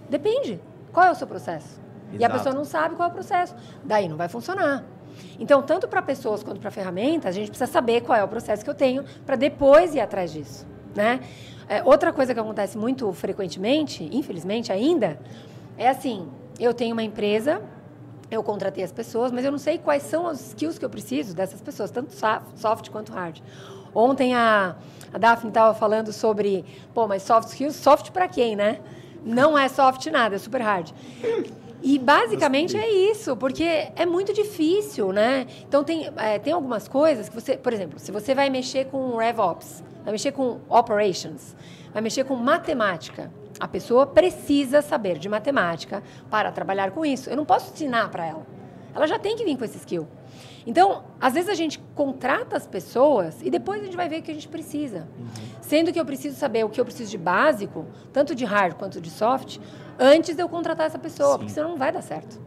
[0.08, 0.60] Depende.
[0.92, 1.80] Qual é o seu processo?
[2.08, 2.20] Exato.
[2.20, 3.54] E a pessoa não sabe qual é o processo.
[3.84, 4.84] Daí não vai funcionar.
[5.38, 8.64] Então, tanto para pessoas quanto para ferramentas, a gente precisa saber qual é o processo
[8.64, 10.66] que eu tenho para depois ir atrás disso.
[10.94, 11.20] Né?
[11.68, 15.18] É, outra coisa que acontece muito frequentemente, infelizmente ainda,
[15.76, 16.28] é assim:
[16.58, 17.62] eu tenho uma empresa,
[18.30, 21.34] eu contratei as pessoas, mas eu não sei quais são os skills que eu preciso
[21.34, 22.14] dessas pessoas, tanto
[22.56, 23.40] soft quanto hard.
[23.94, 24.76] Ontem a,
[25.12, 28.80] a Daphne estava falando sobre, pô, mas soft skills, soft para quem, né?
[29.24, 30.90] Não é soft nada, é super hard.
[31.82, 33.64] E basicamente é isso, porque
[33.94, 35.46] é muito difícil, né?
[35.66, 39.16] Então tem, é, tem algumas coisas que você, por exemplo, se você vai mexer com
[39.16, 41.54] RevOps, vai mexer com operations,
[41.92, 43.30] vai mexer com matemática.
[43.60, 47.30] A pessoa precisa saber de matemática para trabalhar com isso.
[47.30, 48.46] Eu não posso ensinar para ela.
[48.98, 50.08] Ela já tem que vir com esse skill.
[50.66, 54.22] Então, às vezes a gente contrata as pessoas e depois a gente vai ver o
[54.22, 55.06] que a gente precisa.
[55.16, 55.26] Uhum.
[55.62, 59.00] Sendo que eu preciso saber o que eu preciso de básico, tanto de hard quanto
[59.00, 59.58] de soft,
[59.98, 61.38] antes de eu contratar essa pessoa, Sim.
[61.38, 62.40] porque senão não vai dar certo.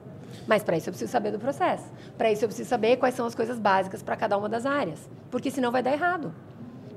[0.46, 1.86] Mas para isso eu preciso saber do processo.
[2.18, 5.10] Para isso eu preciso saber quais são as coisas básicas para cada uma das áreas,
[5.30, 6.34] porque senão vai dar errado.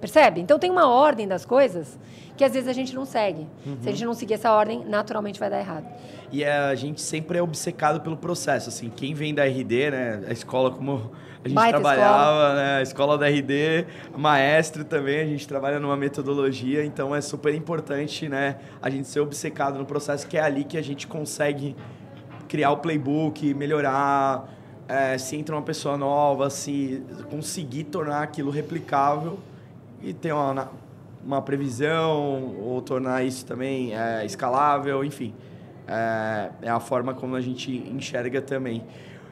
[0.04, 0.42] Percebe?
[0.42, 1.98] Então tem uma ordem das coisas
[2.36, 3.46] que às vezes a gente não segue.
[3.64, 3.78] Uhum.
[3.80, 5.86] Se a gente não seguir essa ordem, naturalmente vai dar errado.
[6.30, 10.32] E a gente sempre é obcecado pelo processo, assim, quem vem da RD, né, a
[10.32, 11.10] escola como
[11.42, 12.54] a gente Baita trabalhava, escola.
[12.54, 17.54] né, a escola da RD, maestro também, a gente trabalha numa metodologia, então é super
[17.54, 21.74] importante, né, a gente ser obcecado no processo, que é ali que a gente consegue
[22.46, 24.52] criar o playbook, melhorar,
[24.86, 29.38] é, se entra uma pessoa nova, se conseguir tornar aquilo replicável
[30.04, 30.70] e ter uma,
[31.24, 35.34] uma previsão ou tornar isso também é, escalável, enfim.
[35.88, 38.84] É, é, a forma como a gente enxerga também.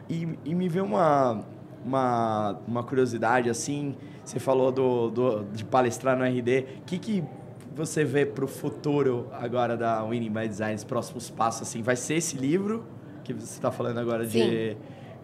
[0.08, 1.44] E, e me veio uma,
[1.84, 7.24] uma, uma curiosidade, assim, você falou do, do, de palestrar no RD, o que, que
[7.74, 11.82] você vê para o futuro agora da Winning by Design, os próximos passos, assim?
[11.82, 12.84] Vai ser esse livro
[13.24, 14.50] que você está falando agora Sim.
[14.50, 14.76] de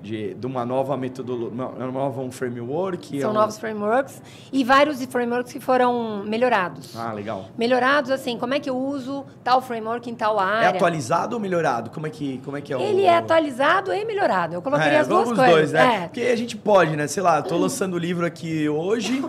[0.02, 3.20] de, de uma nova metodologia, uma nova um framework?
[3.20, 6.96] São é novos frameworks e vários frameworks que foram melhorados.
[6.96, 7.46] Ah, legal.
[7.56, 10.66] Melhorados, assim, como é que eu uso tal framework em tal área.
[10.66, 11.90] É atualizado ou melhorado?
[11.90, 13.06] Como é que, como é, que é Ele o...
[13.06, 14.54] é atualizado e melhorado.
[14.54, 15.50] Eu colocaria é, as duas coisas.
[15.50, 16.04] dois, né?
[16.04, 16.08] É.
[16.08, 17.06] Porque a gente pode, né?
[17.06, 19.24] Sei lá, estou lançando o livro aqui hoje,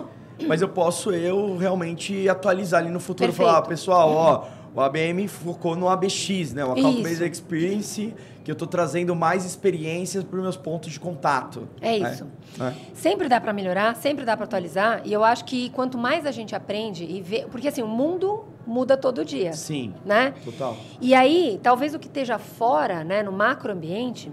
[0.46, 4.80] mas eu posso eu realmente atualizar ali no futuro e falar, ah, pessoal, ó, o
[4.80, 6.64] ABM focou no ABX, né?
[6.64, 10.98] O Account Based Experience que eu estou trazendo mais experiências para os meus pontos de
[10.98, 11.68] contato.
[11.80, 12.12] É né?
[12.12, 12.26] isso.
[12.60, 12.72] É.
[12.94, 15.02] Sempre dá para melhorar, sempre dá para atualizar.
[15.04, 17.46] E eu acho que quanto mais a gente aprende e vê.
[17.50, 19.52] Porque assim, o mundo muda todo dia.
[19.52, 19.94] Sim.
[20.04, 20.34] Né?
[20.44, 20.76] Total.
[21.00, 24.32] E aí, talvez o que esteja fora, né, no macroambiente.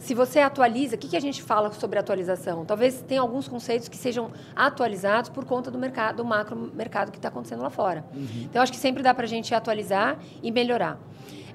[0.00, 2.64] Se você atualiza, o que, que a gente fala sobre atualização?
[2.64, 7.18] Talvez tenha alguns conceitos que sejam atualizados por conta do mercado, do macro mercado que
[7.18, 8.02] está acontecendo lá fora.
[8.14, 8.44] Uhum.
[8.44, 10.98] Então, acho que sempre dá para a gente atualizar e melhorar.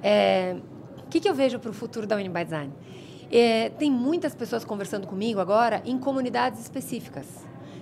[0.01, 0.55] É,
[0.99, 2.71] o que, que eu vejo para o futuro da Winning by Design?
[3.31, 7.25] É, tem muitas pessoas conversando comigo agora em comunidades específicas.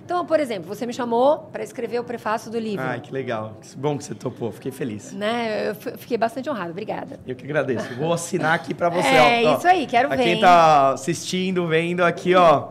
[0.04, 2.84] Então, por exemplo, você me chamou para escrever o prefácio do livro.
[2.84, 3.56] Ai, que legal.
[3.62, 4.52] Que bom que você topou.
[4.52, 5.12] Fiquei feliz.
[5.12, 5.70] Né?
[5.70, 6.70] Eu fiquei bastante honrado.
[6.70, 7.18] Obrigada.
[7.26, 7.94] Eu que agradeço.
[7.94, 9.08] Vou assinar aqui para você.
[9.08, 9.86] É, ó, isso aí.
[9.86, 10.18] Quero ver.
[10.18, 12.68] Quem está assistindo, vendo aqui, ó,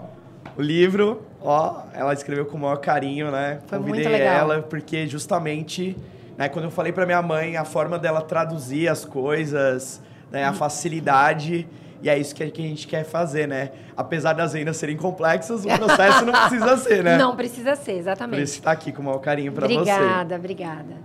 [0.56, 3.60] o livro, ó, ela escreveu com o maior carinho, né?
[3.66, 4.36] Foi Convidei muito legal.
[4.36, 5.98] ela porque justamente,
[6.38, 10.00] né, quando eu falei para minha mãe, a forma dela traduzir as coisas
[10.34, 11.68] né, a facilidade.
[12.04, 13.72] E é isso que a gente quer fazer, né?
[13.96, 17.18] Apesar das vendas serem complexas, o processo não precisa ser, né?
[17.18, 18.36] Não precisa ser, exatamente.
[18.36, 19.74] Por isso está aqui com o maior carinho para você.
[19.74, 20.96] Obrigada, obrigada.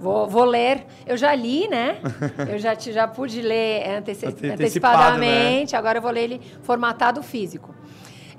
[0.00, 0.86] Vou, vou, ler.
[1.06, 1.98] Eu já li, né?
[2.50, 5.72] Eu já, já pude ler anteci antecipadamente.
[5.72, 5.78] Né?
[5.78, 7.74] Agora eu vou ler ele formatado físico.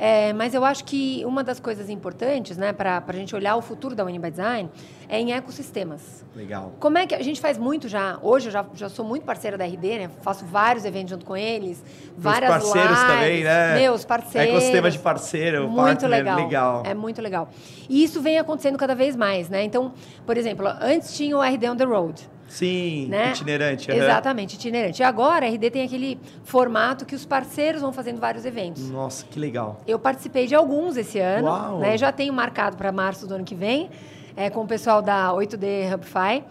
[0.03, 3.61] É, mas eu acho que uma das coisas importantes, né, para a gente olhar o
[3.61, 4.67] futuro da Winning by Design,
[5.07, 6.25] é em ecossistemas.
[6.35, 6.73] Legal.
[6.79, 8.17] Como é que a gente faz muito já?
[8.19, 10.09] Hoje eu já, já sou muito parceira da RD, né?
[10.23, 11.83] Faço vários eventos junto com eles,
[12.17, 13.75] várias Meus parceiros lives, também, né?
[13.75, 14.49] Meus parceiros.
[14.49, 16.37] Ecossistema de parceiro, muito partner, legal.
[16.37, 16.83] legal.
[16.83, 17.49] É muito legal.
[17.87, 19.63] E isso vem acontecendo cada vez mais, né?
[19.63, 19.93] Então,
[20.25, 22.27] por exemplo, antes tinha o RD on the road.
[22.51, 23.29] Sim, né?
[23.29, 23.89] itinerante.
[23.89, 23.97] Uhum.
[23.97, 25.01] Exatamente, itinerante.
[25.01, 28.89] E agora a RD tem aquele formato que os parceiros vão fazendo vários eventos.
[28.89, 29.79] Nossa, que legal.
[29.87, 31.47] Eu participei de alguns esse ano.
[31.47, 31.79] Uau.
[31.79, 31.97] Né?
[31.97, 33.89] Já tenho marcado para março do ano que vem,
[34.35, 36.43] é, com o pessoal da 8D Hubify.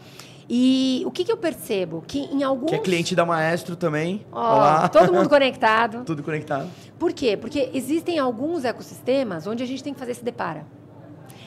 [0.49, 2.03] E o que, que eu percebo?
[2.07, 2.71] Que em alguns.
[2.71, 4.25] Que é cliente da Maestro também.
[4.33, 4.89] Oh, Olá.
[4.89, 6.03] Todo mundo conectado.
[6.05, 6.67] Tudo conectado.
[6.99, 7.37] Por quê?
[7.37, 10.65] Porque existem alguns ecossistemas onde a gente tem que fazer esse depara.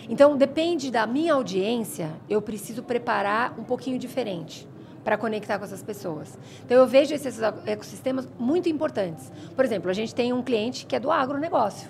[0.10, 4.68] Então, depende da minha audiência, eu preciso preparar um pouquinho diferente
[5.04, 6.38] para conectar com essas pessoas.
[6.66, 9.32] Então, eu vejo esses ecossistemas muito importantes.
[9.56, 11.90] Por exemplo, a gente tem um cliente que é do agronegócio.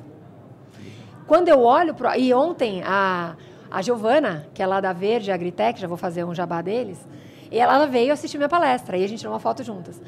[1.28, 2.18] Quando eu olho para.
[2.18, 3.36] E ontem, a,
[3.72, 7.00] a Giovana, que é lá da Verde Agritech, já vou fazer um jabá deles,
[7.52, 10.02] ela veio assistir minha palestra, e a gente tirou uma foto juntas.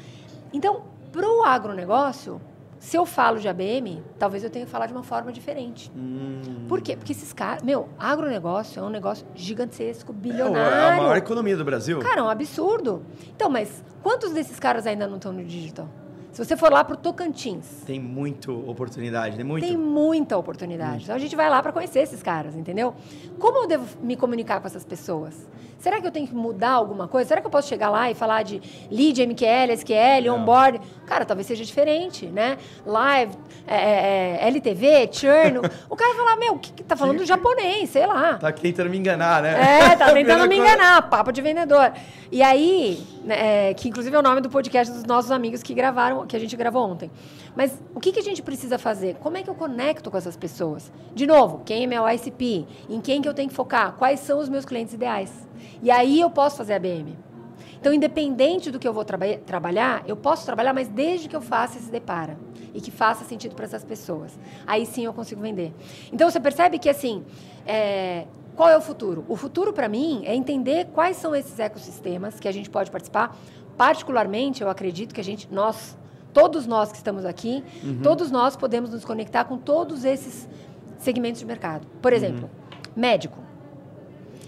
[0.52, 0.82] Então,
[1.12, 2.40] para o agronegócio,
[2.78, 5.90] se eu falo de ABM, talvez eu tenha que falar de uma forma diferente.
[5.96, 6.66] Hum.
[6.68, 6.96] Por quê?
[6.96, 7.62] Porque esses caras.
[7.62, 10.76] Meu, agronegócio é um negócio gigantesco, bilionário.
[10.76, 11.98] É, é a maior economia do Brasil.
[12.00, 13.02] Cara, é um absurdo.
[13.34, 15.88] Então, mas quantos desses caras ainda não estão no digital?
[16.36, 17.82] Se você for lá para o Tocantins.
[17.86, 19.66] Tem muita oportunidade, tem muito.
[19.66, 20.98] Tem muita oportunidade.
[20.98, 21.00] Hum.
[21.04, 22.94] Então a gente vai lá para conhecer esses caras, entendeu?
[23.38, 25.34] Como eu devo me comunicar com essas pessoas?
[25.78, 27.28] Será que eu tenho que mudar alguma coisa?
[27.28, 28.60] Será que eu posso chegar lá e falar de
[28.90, 30.40] lead, MQL, SQL, Não.
[30.40, 30.80] onboard?
[31.06, 32.58] Cara, talvez seja diferente, né?
[32.84, 33.34] Live,
[33.66, 35.58] é, é, é LTV, churn.
[35.88, 37.26] o cara vai falar, meu, o que, que tá falando que...
[37.26, 37.90] japonês?
[37.90, 38.34] Sei lá.
[38.34, 39.90] Tá tentando me enganar, né?
[39.92, 41.08] É, tá tentando me enganar.
[41.08, 41.92] Papo de vendedor.
[42.32, 45.74] E aí, né, é, que inclusive é o nome do podcast dos nossos amigos que
[45.74, 47.10] gravaram, que a gente gravou ontem.
[47.54, 49.16] Mas o que, que a gente precisa fazer?
[49.16, 50.92] Como é que eu conecto com essas pessoas?
[51.14, 52.66] De novo, quem é meu ICP?
[52.88, 53.92] Em quem que eu tenho que focar?
[53.92, 55.46] Quais são os meus clientes ideais?
[55.82, 57.16] E aí eu posso fazer a BM.
[57.78, 61.40] Então, independente do que eu vou traba trabalhar, eu posso trabalhar, mas desde que eu
[61.40, 62.36] faça esse depara
[62.74, 64.38] e que faça sentido para essas pessoas.
[64.66, 65.72] Aí sim eu consigo vender.
[66.12, 67.24] Então, você percebe que, assim,
[67.64, 69.24] é, qual é o futuro?
[69.28, 73.36] O futuro, para mim, é entender quais são esses ecossistemas que a gente pode participar.
[73.76, 75.96] Particularmente, eu acredito que a gente, nós,
[76.36, 78.00] todos nós que estamos aqui, uhum.
[78.02, 80.46] todos nós podemos nos conectar com todos esses
[80.98, 81.86] segmentos de mercado.
[82.02, 82.18] Por uhum.
[82.18, 82.92] exemplo, uhum.
[82.94, 83.38] médico.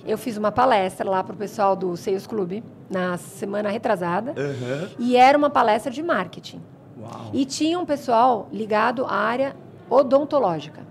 [0.05, 4.89] Eu fiz uma palestra lá para o pessoal do Sales Club na semana retrasada uhum.
[4.99, 6.61] e era uma palestra de marketing.
[7.01, 7.31] Uau.
[7.33, 9.57] E tinha um pessoal ligado à área
[9.89, 10.87] odontológica.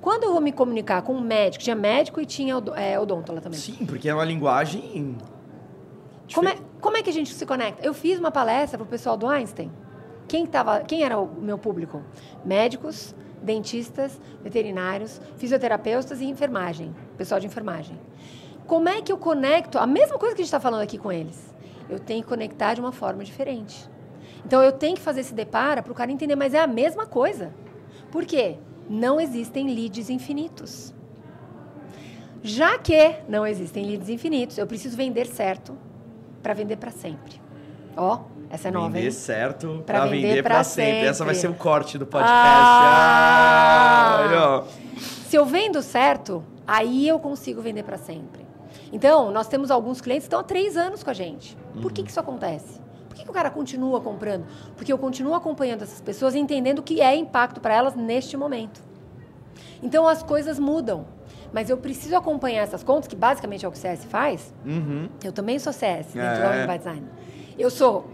[0.00, 3.58] Quando eu vou me comunicar com um médico, tinha médico e tinha é, odontola também.
[3.58, 5.16] Sim, porque é uma linguagem.
[6.32, 7.84] Como é, como é que a gente se conecta?
[7.84, 9.72] Eu fiz uma palestra para o pessoal do Einstein.
[10.28, 12.02] Quem, tava, quem era o meu público?
[12.44, 17.98] Médicos, dentistas, veterinários, fisioterapeutas e enfermagem, pessoal de enfermagem.
[18.66, 21.10] Como é que eu conecto a mesma coisa que a gente está falando aqui com
[21.10, 21.54] eles?
[21.88, 23.88] Eu tenho que conectar de uma forma diferente.
[24.44, 27.06] Então eu tenho que fazer esse depara para o cara entender, mas é a mesma
[27.06, 27.54] coisa.
[28.12, 28.58] Por quê?
[28.88, 30.94] Não existem leads infinitos.
[32.42, 35.76] Já que não existem leads infinitos, eu preciso vender certo
[36.42, 37.40] para vender para sempre.
[37.96, 39.10] Ó, essa é nova, Vender hein?
[39.10, 40.92] certo para vender, vender para sempre.
[40.92, 41.08] sempre.
[41.08, 42.34] Essa vai ser o corte do podcast.
[42.34, 44.28] Ah!
[45.28, 48.46] Se eu vendo certo, aí eu consigo vender para sempre.
[48.90, 51.54] Então, nós temos alguns clientes que estão há três anos com a gente.
[51.74, 51.90] Por uhum.
[51.90, 52.80] que, que isso acontece?
[53.08, 54.46] Por que, que o cara continua comprando?
[54.76, 58.36] Porque eu continuo acompanhando essas pessoas e entendendo o que é impacto para elas neste
[58.36, 58.82] momento.
[59.82, 61.04] Então, as coisas mudam.
[61.52, 64.54] Mas eu preciso acompanhar essas contas, que basicamente é o que o CS faz.
[64.64, 65.08] Uhum.
[65.22, 66.66] Eu também sou CS dentro é.
[66.66, 67.04] do Design.
[67.58, 68.06] Eu sou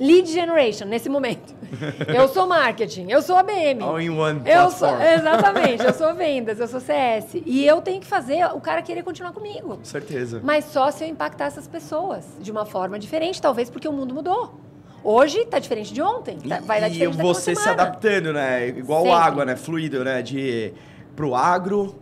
[0.00, 1.54] lead generation nesse momento.
[2.08, 3.80] Eu sou marketing, eu sou ABM.
[3.82, 7.40] All in one eu sou, Exatamente, eu sou vendas, eu sou CS.
[7.46, 9.76] E eu tenho que fazer o cara querer continuar comigo.
[9.76, 10.40] Com certeza.
[10.42, 14.12] Mas só se eu impactar essas pessoas de uma forma diferente, talvez porque o mundo
[14.14, 14.58] mudou.
[15.04, 16.38] Hoje tá diferente de ontem.
[16.38, 18.68] Tá, vai dar diferente E você se adaptando, né?
[18.68, 19.18] Igual Sempre.
[19.18, 19.56] água, né?
[19.56, 20.20] Fluido, né?
[20.22, 20.74] De
[21.14, 21.94] pro agro,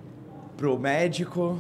[0.56, 1.58] pro médico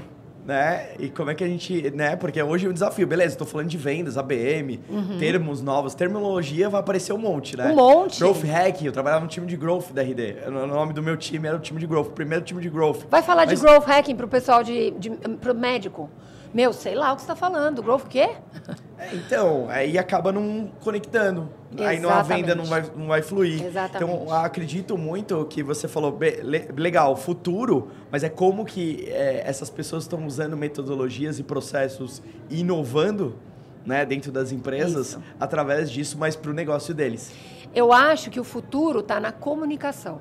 [0.48, 0.92] né?
[0.98, 2.16] E como é que a gente, né?
[2.16, 5.18] Porque hoje é um desafio, beleza, estou falando de vendas, ABM, uhum.
[5.18, 7.70] termos novos, terminologia vai aparecer um monte, né?
[7.70, 8.18] Um monte.
[8.18, 10.36] Growth Hack, eu trabalhava no time de Growth da RD.
[10.46, 13.02] O nome do meu time era o time de Growth, o primeiro time de Growth.
[13.10, 13.60] Vai falar Mas...
[13.60, 16.08] de Growth Hacking pro pessoal de, de pro médico.
[16.54, 17.82] Meu, sei lá o que você está falando.
[17.82, 18.30] Growth o quê?
[18.98, 21.48] É, então, aí acaba não conectando.
[21.70, 21.88] Exatamente.
[21.88, 23.64] Aí não, a venda não vai, não vai fluir.
[23.64, 24.12] Exatamente.
[24.12, 26.18] Então, acredito muito que você falou,
[26.76, 32.20] legal, futuro, mas é como que é, essas pessoas estão usando metodologias e processos
[32.50, 33.36] inovando
[33.86, 35.22] né, dentro das empresas Isso.
[35.38, 37.32] através disso, mas para o negócio deles.
[37.74, 40.20] Eu acho que o futuro está na comunicação.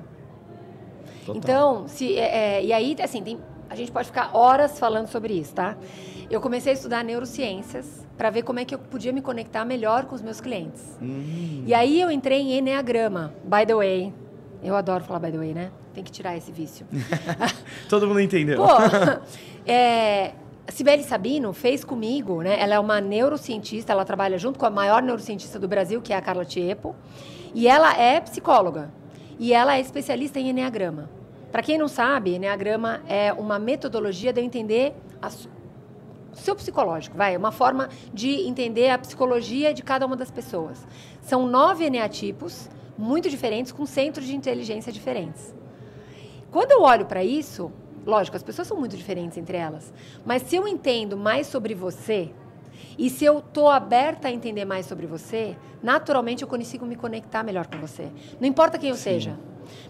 [1.26, 1.36] Total.
[1.36, 5.34] Então, se, é, é, e aí, assim, tem, a gente pode ficar horas falando sobre
[5.34, 5.76] isso, tá?
[6.30, 10.06] Eu comecei a estudar neurociências para ver como é que eu podia me conectar melhor
[10.06, 10.98] com os meus clientes.
[11.00, 11.62] Hum.
[11.64, 14.12] E aí eu entrei em Enneagrama, by the way.
[14.60, 15.70] Eu adoro falar by the way, né?
[15.94, 16.84] Tem que tirar esse vício.
[17.88, 18.58] Todo mundo entendeu.
[18.58, 18.66] Pô,
[19.64, 20.32] é,
[20.66, 22.60] Sibeli Sabino fez comigo, né?
[22.60, 26.16] Ela é uma neurocientista, ela trabalha junto com a maior neurocientista do Brasil, que é
[26.16, 26.96] a Carla Tiepo.
[27.54, 28.90] E ela é psicóloga.
[29.38, 31.08] E ela é especialista em Enneagrama.
[31.52, 34.92] Para quem não sabe, Enneagrama é uma metodologia de eu entender
[35.22, 35.30] a,
[36.34, 40.86] seu psicológico, vai, uma forma de entender a psicologia de cada uma das pessoas.
[41.20, 45.54] São nove eneatipos, muito diferentes, com centros de inteligência diferentes.
[46.50, 47.70] Quando eu olho para isso,
[48.06, 49.92] lógico, as pessoas são muito diferentes entre elas,
[50.24, 52.30] mas se eu entendo mais sobre você,
[52.96, 57.42] e se eu estou aberta a entender mais sobre você, naturalmente eu consigo me conectar
[57.44, 58.10] melhor com você.
[58.40, 59.02] Não importa quem eu Sim.
[59.02, 59.38] seja.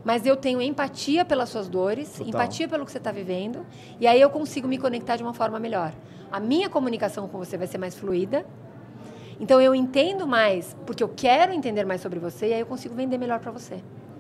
[0.05, 2.29] Mas eu tenho empatia pelas suas dores, Total.
[2.29, 3.65] empatia pelo que você está vivendo,
[4.01, 5.93] e aí eu consigo me conectar de uma forma melhor
[6.31, 8.45] a minha comunicação com você vai ser mais fluida.
[9.41, 12.95] Então eu entendo mais, porque eu quero entender mais sobre você e aí eu consigo
[12.95, 13.77] vender melhor para você.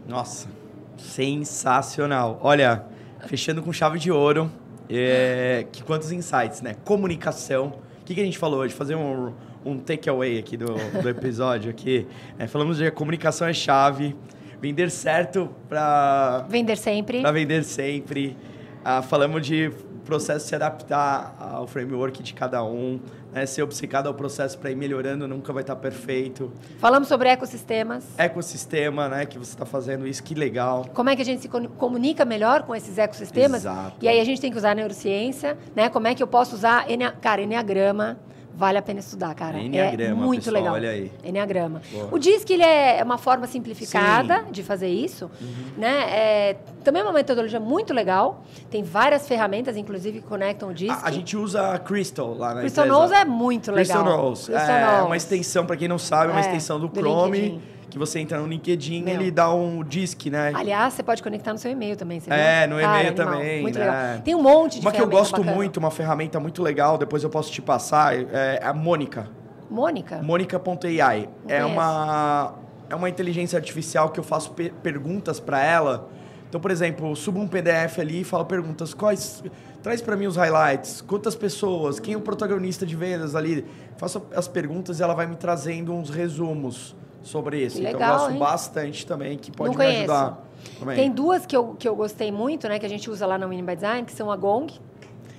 [0.06, 0.48] Nossa,
[0.96, 2.38] sensacional.
[2.40, 2.84] Olha,
[3.26, 4.50] fechando com chave de ouro,
[4.88, 6.74] é, que quantos insights, né?
[6.84, 7.72] Comunicação.
[8.00, 8.74] O que, que a gente falou hoje?
[8.74, 9.32] Fazer um,
[9.64, 12.06] um takeaway aqui do, do episódio aqui.
[12.38, 14.16] É, falamos de comunicação é chave.
[14.60, 16.46] Vender certo para...
[16.48, 17.20] Vender sempre.
[17.20, 18.36] Para vender sempre.
[18.84, 19.70] Ah, falamos de
[20.08, 22.98] processo se adaptar ao framework de cada um,
[23.30, 23.44] né?
[23.44, 26.50] ser obcecado ao processo para ir melhorando, nunca vai estar tá perfeito.
[26.78, 28.06] Falamos sobre ecossistemas.
[28.16, 29.26] Ecossistema, né?
[29.26, 30.86] Que você está fazendo isso, que legal.
[30.94, 33.60] Como é que a gente se comunica melhor com esses ecossistemas?
[33.60, 33.96] Exato.
[34.00, 35.90] E aí a gente tem que usar a neurociência, né?
[35.90, 36.86] Como é que eu posso usar,
[37.20, 38.18] cara, enneagrama,
[38.58, 39.56] Vale a pena estudar, cara.
[39.60, 40.74] Enneagrama, é muito pessoal, legal.
[40.74, 41.12] Olha aí.
[41.22, 41.80] Enneagrama.
[41.92, 42.08] Boa.
[42.10, 44.50] O DISC ele é uma forma simplificada Sim.
[44.50, 45.64] de fazer isso, uhum.
[45.76, 46.10] né?
[46.10, 48.42] É, também é uma metodologia muito legal.
[48.68, 50.90] Tem várias ferramentas, inclusive, que conectam o DISC.
[50.90, 53.00] A, a gente usa a Crystal lá na Crystal empresa.
[53.00, 54.04] Nose é muito legal.
[54.04, 54.32] Crystal.
[54.34, 55.06] Crystal é Nose.
[55.06, 57.38] uma extensão, para quem não sabe, é uma é, extensão do, do Chrome.
[57.38, 59.14] LinkedIn que você entra no LinkedIn, Meu.
[59.14, 60.52] ele dá um disc, né?
[60.54, 63.62] Aliás, você pode conectar no seu e-mail também, você É, no e-mail também.
[63.62, 63.84] Muito né?
[63.86, 64.22] legal.
[64.22, 65.52] Tem um monte de Uma que eu gosto bacana.
[65.54, 69.28] muito, uma ferramenta muito legal, depois eu posso te passar, é a Mônica.
[69.70, 70.22] Mônica?
[70.22, 71.28] Mônica.ai.
[71.46, 72.54] É uma,
[72.88, 76.08] é uma inteligência artificial que eu faço pe perguntas para ela.
[76.48, 78.94] Então, por exemplo, subo um PDF ali e falo perguntas.
[78.94, 79.42] Quais.
[79.82, 81.02] Traz para mim os highlights.
[81.02, 82.00] Quantas pessoas?
[82.00, 83.64] Quem é o protagonista de vendas ali?
[83.98, 87.78] Faço as perguntas e ela vai me trazendo uns resumos sobre isso.
[87.78, 88.38] Legal, então eu gosto hein?
[88.38, 90.12] bastante também, que pode Não me conheço.
[90.12, 90.48] ajudar.
[90.78, 90.96] Também.
[90.96, 92.78] Tem duas que eu, que eu gostei muito, né?
[92.78, 94.72] Que a gente usa lá no Winning by Design, que são a Gong.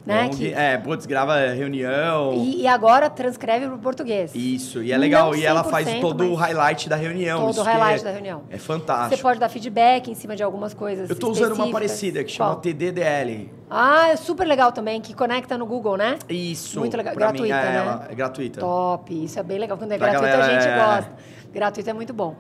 [0.06, 0.54] Né, Gong, que...
[0.54, 2.34] É, putz, grava reunião.
[2.34, 4.32] E, e agora transcreve para o português.
[4.34, 5.36] Isso, e é legal.
[5.36, 7.46] e ela faz todo o highlight da reunião.
[7.48, 8.44] Todo o highlight é, da reunião.
[8.50, 9.16] É fantástico.
[9.16, 11.10] Você pode dar feedback em cima de algumas coisas.
[11.10, 12.62] Eu estou usando uma parecida que chama Qual?
[12.62, 13.52] TDDL.
[13.70, 16.18] Ah, é super legal também, que conecta no Google, né?
[16.28, 16.80] Isso.
[16.80, 17.14] Muito legal.
[17.14, 18.08] Gratuita, mim, é, né?
[18.10, 18.60] É gratuita.
[18.60, 19.24] Top.
[19.24, 19.78] Isso é bem legal.
[19.78, 20.76] Quando é gratuito, a gente é...
[20.76, 21.12] gosta.
[21.52, 22.36] Gratuito é muito bom.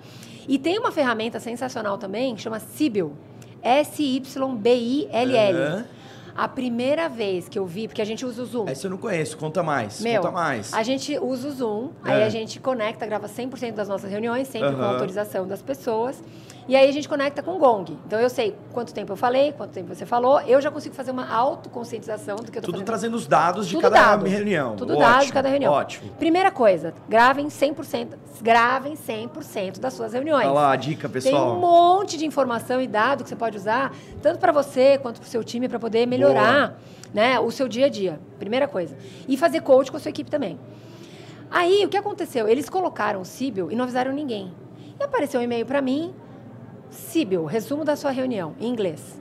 [0.47, 3.13] E tem uma ferramenta sensacional também que chama Sibyl.
[3.61, 5.57] S-Y-B-I-L-L.
[5.57, 5.83] Uhum.
[6.35, 8.69] A primeira vez que eu vi, porque a gente usa o Zoom.
[8.69, 9.99] Essa eu não conheço, conta mais.
[9.99, 10.73] Meu, conta mais.
[10.73, 12.11] A gente usa o Zoom, é.
[12.11, 14.77] aí a gente conecta, grava 100% das nossas reuniões, sempre uhum.
[14.77, 16.23] com autorização das pessoas.
[16.69, 17.97] E aí a gente conecta com o Gong.
[18.05, 21.09] Então eu sei quanto tempo eu falei, quanto tempo você falou, eu já consigo fazer
[21.09, 22.85] uma autoconscientização do que eu tô Tudo fazendo.
[22.85, 24.75] trazendo os dados de Tudo cada reunião.
[24.75, 25.73] Tudo ótimo, dados de cada reunião.
[25.73, 26.11] Ótimo.
[26.19, 28.09] Primeira coisa, gravem 100%,
[28.39, 30.45] gravem 100% das suas reuniões.
[30.45, 31.43] Olha lá a dica, pessoal.
[31.43, 33.91] Tem um monte de informação e dado que você pode usar,
[34.21, 36.79] tanto para você quanto para o seu time, para poder melhorar
[37.11, 38.19] né, o seu dia a dia.
[38.37, 38.95] Primeira coisa.
[39.27, 40.59] E fazer coach com a sua equipe também.
[41.49, 42.47] Aí, o que aconteceu?
[42.47, 44.53] Eles colocaram o Sibyl e não avisaram ninguém.
[44.99, 46.13] E apareceu um e-mail para mim,
[46.89, 49.19] Sibyl, resumo da sua reunião, em inglês.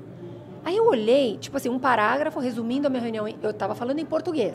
[0.64, 3.28] Aí eu olhei, tipo assim, um parágrafo resumindo a minha reunião.
[3.42, 4.54] Eu estava falando em português.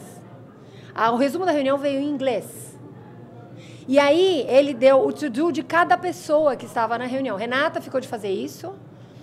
[0.93, 2.77] Ah, o resumo da reunião veio em inglês.
[3.87, 7.35] E aí ele deu o to-do de cada pessoa que estava na reunião.
[7.35, 8.73] Renata ficou de fazer isso.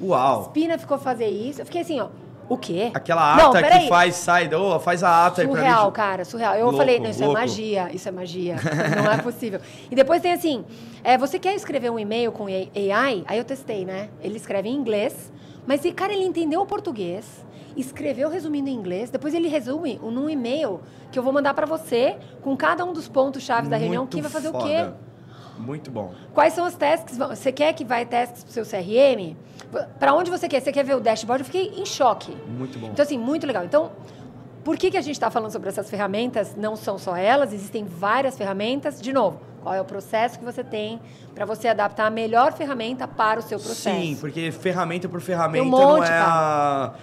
[0.02, 0.44] Uau!
[0.44, 1.60] Spina ficou de fazer isso.
[1.60, 2.08] Eu fiquei assim, ó.
[2.50, 2.90] O quê?
[2.92, 6.24] Aquela ata não, que faz, sai, oh, faz a ata surreal, aí pra Surreal, cara,
[6.24, 6.54] surreal.
[6.56, 7.38] Eu louco, falei, não, isso é louco.
[7.38, 8.56] é magia, isso é magia.
[8.96, 9.60] não é possível.
[9.88, 10.64] E depois tem assim,
[11.04, 13.24] é, você quer escrever um e-mail com AI?
[13.24, 14.08] Aí eu testei, né?
[14.20, 15.32] Ele escreve em inglês,
[15.64, 17.46] mas, cara, ele entendeu o português
[17.76, 20.80] escreveu resumindo em inglês, depois ele resume num e-mail
[21.12, 24.20] que eu vou mandar para você, com cada um dos pontos chaves da reunião, quem
[24.20, 24.64] vai fazer foda.
[24.64, 24.92] o quê.
[25.60, 26.12] Muito bom.
[26.32, 27.16] Quais são as tasks?
[27.16, 29.36] Você quer que vai tasks pro seu CRM?
[29.98, 30.60] Para onde você quer?
[30.60, 31.42] Você quer ver o dashboard?
[31.42, 32.36] Eu fiquei em choque.
[32.48, 32.88] Muito bom.
[32.88, 33.64] Então, assim, muito legal.
[33.64, 33.92] Então,
[34.64, 36.56] por que, que a gente está falando sobre essas ferramentas?
[36.56, 39.00] Não são só elas, existem várias ferramentas.
[39.00, 41.00] De novo, qual é o processo que você tem
[41.34, 44.00] para você adaptar a melhor ferramenta para o seu processo?
[44.00, 46.94] Sim, porque ferramenta por ferramenta um monte, não é a...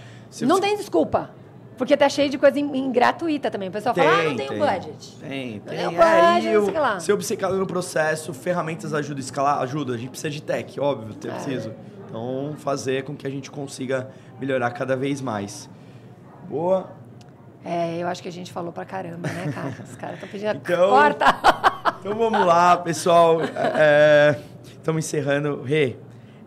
[0.41, 1.29] Não tem desculpa.
[1.77, 3.69] Porque tá cheio de coisa em gratuita também.
[3.69, 4.51] O pessoal fala, ah, não tem, tem.
[4.51, 5.17] um budget.
[5.19, 5.77] Tem, Não tem.
[5.77, 6.93] tem o É, budget, e não sei lá.
[6.95, 9.93] eu, ser obcecado no processo, ferramentas ajudam a escalar, ajuda.
[9.93, 11.19] A gente precisa de tech, óbvio, É.
[11.19, 11.73] tem preciso.
[12.09, 14.09] Então, fazer com que a gente consiga
[14.39, 15.69] melhorar cada vez mais.
[16.49, 16.89] Boa.
[17.65, 19.73] É, eu acho que a gente falou pra caramba, né, cara?
[19.83, 20.55] Os caras estão pedindo.
[20.55, 21.25] Então- Corta!
[21.99, 23.39] Então vamos lá, pessoal.
[24.65, 25.61] Estamos encerrando.
[25.63, 25.97] Rê,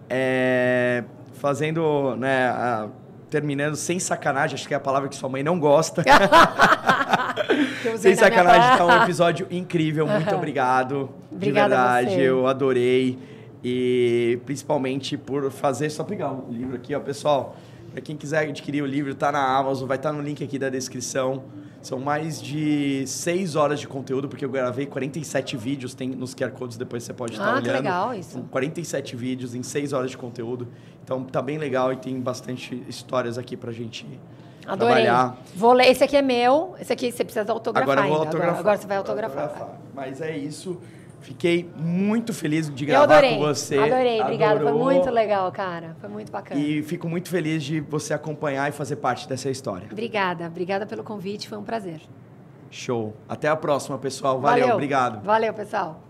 [0.09, 1.05] é,
[1.35, 2.89] fazendo, né, a-
[3.31, 6.03] terminando sem sacanagem, acho que é a palavra que sua mãe não gosta.
[7.99, 10.07] Sem sacanagem, pra- tá um episódio incrível.
[10.07, 11.11] Muito obrigado.
[11.31, 13.19] Obrigada de verdade, eu adorei.
[13.63, 17.57] E principalmente por fazer, só pegar o livro aqui, ó, pessoal.
[17.93, 20.69] Para quem quiser adquirir o livro, tá na Amazon, vai estar no link aqui da
[20.69, 21.43] descrição.
[21.83, 26.51] São mais de 6 horas de conteúdo, porque eu gravei 47 vídeos, tem nos QR
[26.51, 27.65] Codes, depois você pode estar Ah, olhando.
[27.65, 28.33] que legal isso.
[28.33, 30.69] São 47 vídeos em 6 horas de conteúdo.
[31.03, 34.07] Então tá bem legal e tem bastante histórias aqui pra gente
[34.67, 34.95] Adorei.
[35.05, 35.39] trabalhar.
[35.57, 35.87] Vou ler.
[35.89, 36.75] Esse aqui é meu.
[36.79, 38.49] Esse aqui você precisa autografar Agora eu vou autografar.
[38.51, 39.79] Agora, agora você vai Vou autografar.
[39.95, 40.79] Mas é isso.
[41.21, 43.35] Fiquei muito feliz de gravar adorei.
[43.35, 43.79] com você.
[43.79, 44.61] Adorei, obrigada.
[44.61, 44.85] Foi Adorou.
[44.85, 45.95] muito legal, cara.
[46.01, 46.61] Foi muito bacana.
[46.61, 49.87] E fico muito feliz de você acompanhar e fazer parte dessa história.
[49.91, 52.01] Obrigada, obrigada pelo convite, foi um prazer.
[52.71, 53.15] Show.
[53.29, 54.41] Até a próxima, pessoal.
[54.41, 55.23] Valeu, obrigado.
[55.23, 56.01] Valeu, pessoal.